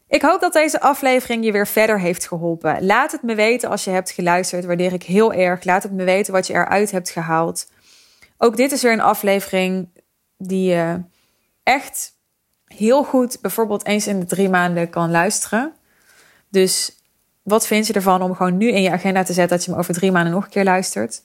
Ik 0.08 0.22
hoop 0.22 0.42
dat 0.42 0.54
deze 0.54 0.82
aflevering 0.82 1.46
je 1.46 1.52
weer 1.52 1.68
verder 1.68 2.00
heeft 2.00 2.28
geholpen. 2.28 2.86
Laat 2.86 3.12
het 3.12 3.24
me 3.24 3.36
weten 3.36 3.70
als 3.70 3.84
je 3.84 3.92
hebt 3.92 4.12
geluisterd. 4.12 4.66
Waardeer 4.66 4.94
ik 4.94 5.04
heel 5.04 5.34
erg. 5.34 5.64
Laat 5.64 5.84
het 5.84 5.92
me 5.92 6.04
weten 6.04 6.34
wat 6.34 6.48
je 6.48 6.54
eruit 6.54 6.92
hebt 6.92 7.10
gehaald. 7.10 7.72
Ook 8.38 8.58
dit 8.58 8.72
is 8.72 8.82
weer 8.82 8.92
een 8.92 9.02
aflevering 9.02 9.90
die 10.38 10.70
je 10.70 11.02
echt 11.64 12.18
heel 12.76 13.04
goed, 13.04 13.42
bijvoorbeeld 13.42 13.86
eens 13.86 14.08
in 14.08 14.20
de 14.20 14.26
drie 14.26 14.50
maanden, 14.50 14.90
kan 14.90 15.12
luisteren. 15.12 15.74
Dus 16.50 16.96
wat 17.44 17.68
vind 17.68 17.88
je 17.88 17.94
ervan 17.94 18.22
om 18.22 18.36
gewoon 18.36 18.58
nu 18.58 18.68
in 18.72 18.82
je 18.82 18.92
agenda 18.92 19.24
te 19.24 19.34
zetten 19.34 19.58
dat 19.58 19.66
je 19.66 19.72
hem 19.72 19.80
over 19.80 19.94
drie 19.94 20.12
maanden 20.12 20.34
nog 20.34 20.44
een 20.44 20.50
keer 20.50 20.64
luistert? 20.64 21.22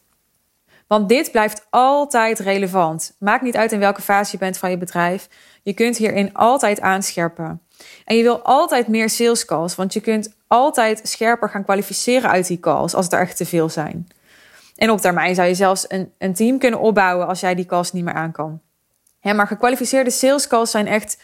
Want 0.86 1.08
dit 1.08 1.30
blijft 1.30 1.66
altijd 1.70 2.38
relevant. 2.38 3.14
Maakt 3.18 3.42
niet 3.42 3.56
uit 3.56 3.72
in 3.72 3.78
welke 3.78 4.02
fase 4.02 4.32
je 4.32 4.38
bent 4.38 4.58
van 4.58 4.70
je 4.70 4.78
bedrijf. 4.78 5.28
Je 5.62 5.72
kunt 5.72 5.96
hierin 5.96 6.34
altijd 6.34 6.80
aanscherpen. 6.80 7.60
En 8.04 8.16
je 8.16 8.22
wil 8.22 8.42
altijd 8.42 8.88
meer 8.88 9.10
sales 9.10 9.44
calls, 9.44 9.74
want 9.74 9.92
je 9.92 10.00
kunt 10.00 10.34
altijd 10.46 11.00
scherper 11.02 11.48
gaan 11.48 11.64
kwalificeren 11.64 12.30
uit 12.30 12.46
die 12.46 12.60
calls 12.60 12.94
als 12.94 13.08
er 13.08 13.20
echt 13.20 13.36
te 13.36 13.46
veel 13.46 13.68
zijn. 13.68 14.08
En 14.76 14.90
op 14.90 15.00
termijn 15.00 15.34
zou 15.34 15.48
je 15.48 15.54
zelfs 15.54 15.84
een, 15.88 16.12
een 16.18 16.34
team 16.34 16.58
kunnen 16.58 16.80
opbouwen 16.80 17.26
als 17.26 17.40
jij 17.40 17.54
die 17.54 17.66
calls 17.66 17.92
niet 17.92 18.04
meer 18.04 18.14
aan 18.14 18.32
kan. 18.32 18.60
maar 19.22 19.46
gekwalificeerde 19.46 20.10
sales 20.10 20.46
calls 20.46 20.70
zijn 20.70 20.86
echt 20.86 21.18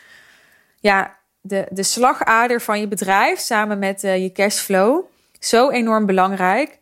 ja, 0.80 1.18
de, 1.40 1.66
de 1.70 1.82
slagader 1.82 2.60
van 2.60 2.80
je 2.80 2.88
bedrijf 2.88 3.38
samen 3.38 3.78
met 3.78 4.04
uh, 4.04 4.22
je 4.22 4.32
cashflow. 4.32 5.04
Zo 5.38 5.70
enorm 5.70 6.06
belangrijk. 6.06 6.78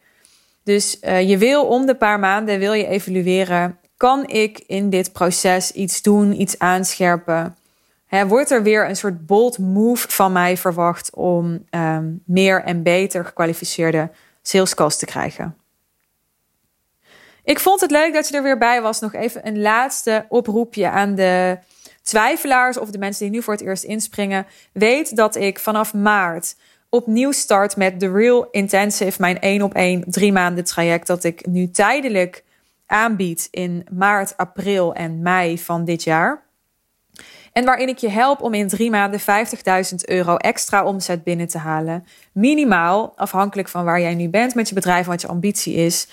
Dus 0.62 0.98
uh, 1.02 1.28
je 1.28 1.38
wil 1.38 1.66
om 1.66 1.86
de 1.86 1.94
paar 1.94 2.18
maanden 2.18 2.58
wil 2.58 2.72
je 2.72 2.86
evalueren. 2.86 3.78
Kan 3.96 4.28
ik 4.28 4.58
in 4.66 4.90
dit 4.90 5.12
proces 5.12 5.72
iets 5.72 6.02
doen, 6.02 6.40
iets 6.40 6.58
aanscherpen? 6.58 7.56
He, 8.06 8.26
wordt 8.26 8.50
er 8.50 8.62
weer 8.62 8.88
een 8.88 8.96
soort 8.96 9.26
bold 9.26 9.58
move 9.58 10.10
van 10.10 10.32
mij 10.32 10.56
verwacht 10.56 11.14
om 11.14 11.64
um, 11.70 12.22
meer 12.26 12.62
en 12.62 12.82
beter 12.82 13.24
gekwalificeerde 13.24 14.10
sales 14.42 14.74
calls 14.74 14.96
te 14.96 15.06
krijgen? 15.06 15.56
Ik 17.44 17.60
vond 17.60 17.80
het 17.80 17.90
leuk 17.90 18.12
dat 18.12 18.28
je 18.28 18.36
er 18.36 18.42
weer 18.42 18.58
bij 18.58 18.82
was. 18.82 19.00
Nog 19.00 19.14
even 19.14 19.46
een 19.46 19.60
laatste 19.60 20.26
oproepje 20.28 20.90
aan 20.90 21.14
de 21.14 21.58
twijfelaars 22.08 22.78
of 22.78 22.90
de 22.90 22.98
mensen 22.98 23.24
die 23.24 23.34
nu 23.34 23.42
voor 23.42 23.54
het 23.54 23.62
eerst 23.62 23.84
inspringen. 23.84 24.46
Weet 24.72 25.16
dat 25.16 25.36
ik 25.36 25.58
vanaf 25.58 25.94
maart 25.94 26.56
opnieuw 26.88 27.32
start 27.32 27.76
met 27.76 28.00
The 28.00 28.12
Real 28.12 28.48
Intensive, 28.50 29.20
mijn 29.20 29.40
één 29.40 29.62
op 29.62 29.74
één 29.74 30.04
drie 30.06 30.32
maanden 30.32 30.64
traject 30.64 31.06
dat 31.06 31.24
ik 31.24 31.46
nu 31.46 31.70
tijdelijk 31.70 32.44
aanbied 32.86 33.48
in 33.50 33.86
maart, 33.92 34.36
april 34.36 34.94
en 34.94 35.22
mei 35.22 35.58
van 35.58 35.84
dit 35.84 36.02
jaar. 36.02 36.46
En 37.52 37.64
waarin 37.64 37.88
ik 37.88 37.98
je 37.98 38.08
help 38.08 38.42
om 38.42 38.54
in 38.54 38.68
drie 38.68 38.90
maanden 38.90 39.20
50.000 39.20 39.24
euro 40.04 40.36
extra 40.36 40.84
omzet 40.84 41.22
binnen 41.22 41.48
te 41.48 41.58
halen. 41.58 42.04
Minimaal, 42.32 43.12
afhankelijk 43.16 43.68
van 43.68 43.84
waar 43.84 44.00
jij 44.00 44.14
nu 44.14 44.28
bent 44.28 44.54
met 44.54 44.68
je 44.68 44.74
bedrijf, 44.74 45.06
wat 45.06 45.20
je 45.20 45.28
ambitie 45.28 45.74
is. 45.74 46.08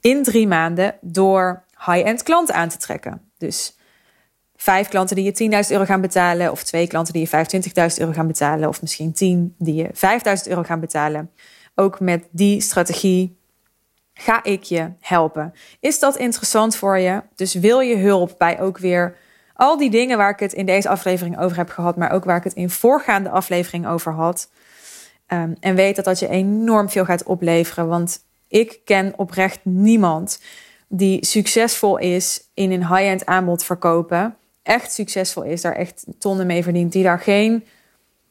In 0.00 0.22
drie 0.22 0.46
maanden 0.46 0.94
door 1.00 1.64
high-end 1.86 2.22
klanten 2.22 2.54
aan 2.54 2.68
te 2.68 2.76
trekken. 2.76 3.30
Dus 3.38 3.78
vijf 4.62 4.88
klanten 4.88 5.16
die 5.16 5.24
je 5.24 5.64
10.000 5.64 5.70
euro 5.70 5.84
gaan 5.84 6.00
betalen, 6.00 6.50
of 6.50 6.62
twee 6.62 6.86
klanten 6.86 7.12
die 7.12 7.28
je 7.30 7.60
25.000 7.90 7.96
euro 7.98 8.12
gaan 8.12 8.26
betalen, 8.26 8.68
of 8.68 8.80
misschien 8.80 9.12
tien 9.12 9.54
die 9.58 9.74
je 9.74 9.90
5.000 10.44 10.48
euro 10.48 10.62
gaan 10.62 10.80
betalen. 10.80 11.30
Ook 11.74 12.00
met 12.00 12.28
die 12.30 12.60
strategie 12.60 13.38
ga 14.14 14.44
ik 14.44 14.62
je 14.62 14.92
helpen. 15.00 15.52
Is 15.80 15.98
dat 15.98 16.16
interessant 16.16 16.76
voor 16.76 16.98
je? 16.98 17.22
Dus 17.34 17.54
wil 17.54 17.80
je 17.80 17.96
hulp 17.96 18.34
bij 18.38 18.60
ook 18.60 18.78
weer 18.78 19.16
al 19.54 19.76
die 19.76 19.90
dingen 19.90 20.16
waar 20.16 20.30
ik 20.30 20.38
het 20.38 20.52
in 20.52 20.66
deze 20.66 20.88
aflevering 20.88 21.38
over 21.38 21.56
heb 21.56 21.70
gehad, 21.70 21.96
maar 21.96 22.10
ook 22.10 22.24
waar 22.24 22.36
ik 22.36 22.44
het 22.44 22.54
in 22.54 22.70
voorgaande 22.70 23.30
aflevering 23.30 23.86
over 23.86 24.12
had. 24.12 24.50
Um, 25.26 25.56
en 25.60 25.74
weet 25.74 25.96
dat 25.96 26.04
dat 26.04 26.18
je 26.18 26.28
enorm 26.28 26.88
veel 26.88 27.04
gaat 27.04 27.22
opleveren. 27.22 27.88
Want 27.88 28.24
ik 28.48 28.80
ken 28.84 29.12
oprecht 29.16 29.60
niemand 29.62 30.40
die 30.88 31.26
succesvol 31.26 31.96
is 31.98 32.50
in 32.54 32.70
een 32.70 32.86
high-end 32.86 33.26
aanbod 33.26 33.64
verkopen. 33.64 34.34
Echt 34.62 34.92
succesvol 34.92 35.42
is, 35.42 35.60
daar 35.60 35.76
echt 35.76 36.04
tonnen 36.18 36.46
mee 36.46 36.62
verdient. 36.62 36.92
Die 36.92 37.02
daar 37.02 37.20
geen 37.20 37.64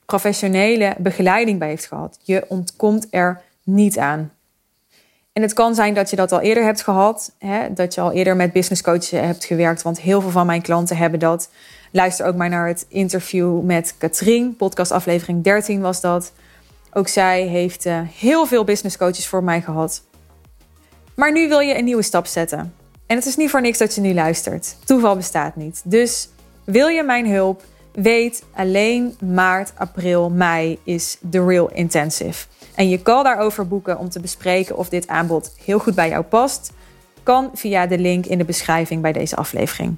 professionele 0.06 0.96
begeleiding 0.98 1.60
bij 1.60 1.68
heeft 1.68 1.86
gehad. 1.86 2.20
Je 2.24 2.46
ontkomt 2.48 3.08
er 3.10 3.42
niet 3.64 3.98
aan. 3.98 4.32
En 5.34 5.42
het 5.42 5.54
kan 5.54 5.76
zijn 5.76 5.94
dat 5.94 6.10
je 6.10 6.16
dat 6.16 6.32
al 6.32 6.40
eerder 6.40 6.64
hebt 6.64 6.82
gehad. 6.82 7.32
Hè? 7.38 7.74
Dat 7.74 7.94
je 7.94 8.02
al 8.02 8.12
eerder 8.12 8.36
met 8.36 8.54
business 8.54 8.82
coaches 8.82 9.10
hebt 9.10 9.46
gewerkt. 9.46 9.82
Want 9.82 10.02
heel 10.02 10.22
veel 10.22 10.30
van 10.30 10.46
mijn 10.46 10.62
klanten 10.62 10.98
hebben 10.98 11.20
dat. 11.20 11.50
Luister 11.92 12.26
ook 12.26 12.36
maar 12.36 12.50
naar 12.50 12.68
het 12.68 12.86
interview 12.88 13.62
met 13.62 13.96
Katrien. 13.98 14.56
Podcast 14.56 14.92
aflevering 14.92 15.44
13 15.44 15.82
was 15.82 16.02
dat. 16.02 16.34
Ook 16.94 17.08
zij 17.08 17.42
heeft 17.42 17.86
uh, 17.86 18.00
heel 18.16 18.46
veel 18.46 18.64
business 18.64 18.98
coaches 18.98 19.28
voor 19.28 19.44
mij 19.44 19.62
gehad. 19.62 20.04
Maar 21.16 21.32
nu 21.32 21.48
wil 21.48 21.60
je 21.60 21.78
een 21.78 21.86
nieuwe 21.86 22.02
stap 22.02 22.26
zetten. 22.26 22.74
En 23.10 23.16
het 23.16 23.26
is 23.26 23.36
niet 23.36 23.50
voor 23.50 23.62
niks 23.62 23.78
dat 23.78 23.96
je 23.96 24.02
nu 24.02 24.14
luistert. 24.14 24.76
Toeval 24.86 25.16
bestaat 25.16 25.56
niet. 25.56 25.82
Dus 25.86 26.30
wil 26.64 26.88
je 26.88 27.04
mijn 27.04 27.28
hulp? 27.28 27.64
Weet 27.92 28.44
alleen 28.56 29.16
maart, 29.20 29.72
april, 29.76 30.30
mei 30.30 30.80
is 30.84 31.18
The 31.30 31.46
Real 31.46 31.70
Intensive. 31.74 32.48
En 32.76 32.90
je 32.90 33.02
kan 33.02 33.24
daarover 33.24 33.68
boeken 33.68 33.98
om 33.98 34.10
te 34.10 34.20
bespreken 34.20 34.78
of 34.78 34.90
dit 34.90 35.08
aanbod 35.08 35.56
heel 35.66 35.80
goed 35.80 35.96
bij 35.96 36.10
jou 36.10 36.24
past. 36.24 36.72
Kan 37.24 37.50
via 37.54 37.88
de 37.88 37.98
link 37.98 38.26
in 38.26 38.38
de 38.38 38.46
beschrijving 38.46 39.02
bij 39.02 39.12
deze 39.12 39.36
aflevering. 39.36 39.96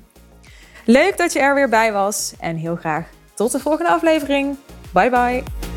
Leuk 0.86 1.18
dat 1.18 1.34
je 1.34 1.40
er 1.40 1.56
weer 1.56 1.70
bij 1.70 1.92
was 1.92 2.34
en 2.40 2.56
heel 2.56 2.76
graag 2.76 3.08
tot 3.34 3.52
de 3.52 3.60
volgende 3.60 3.92
aflevering. 3.92 4.58
Bye 4.94 5.10
bye. 5.10 5.71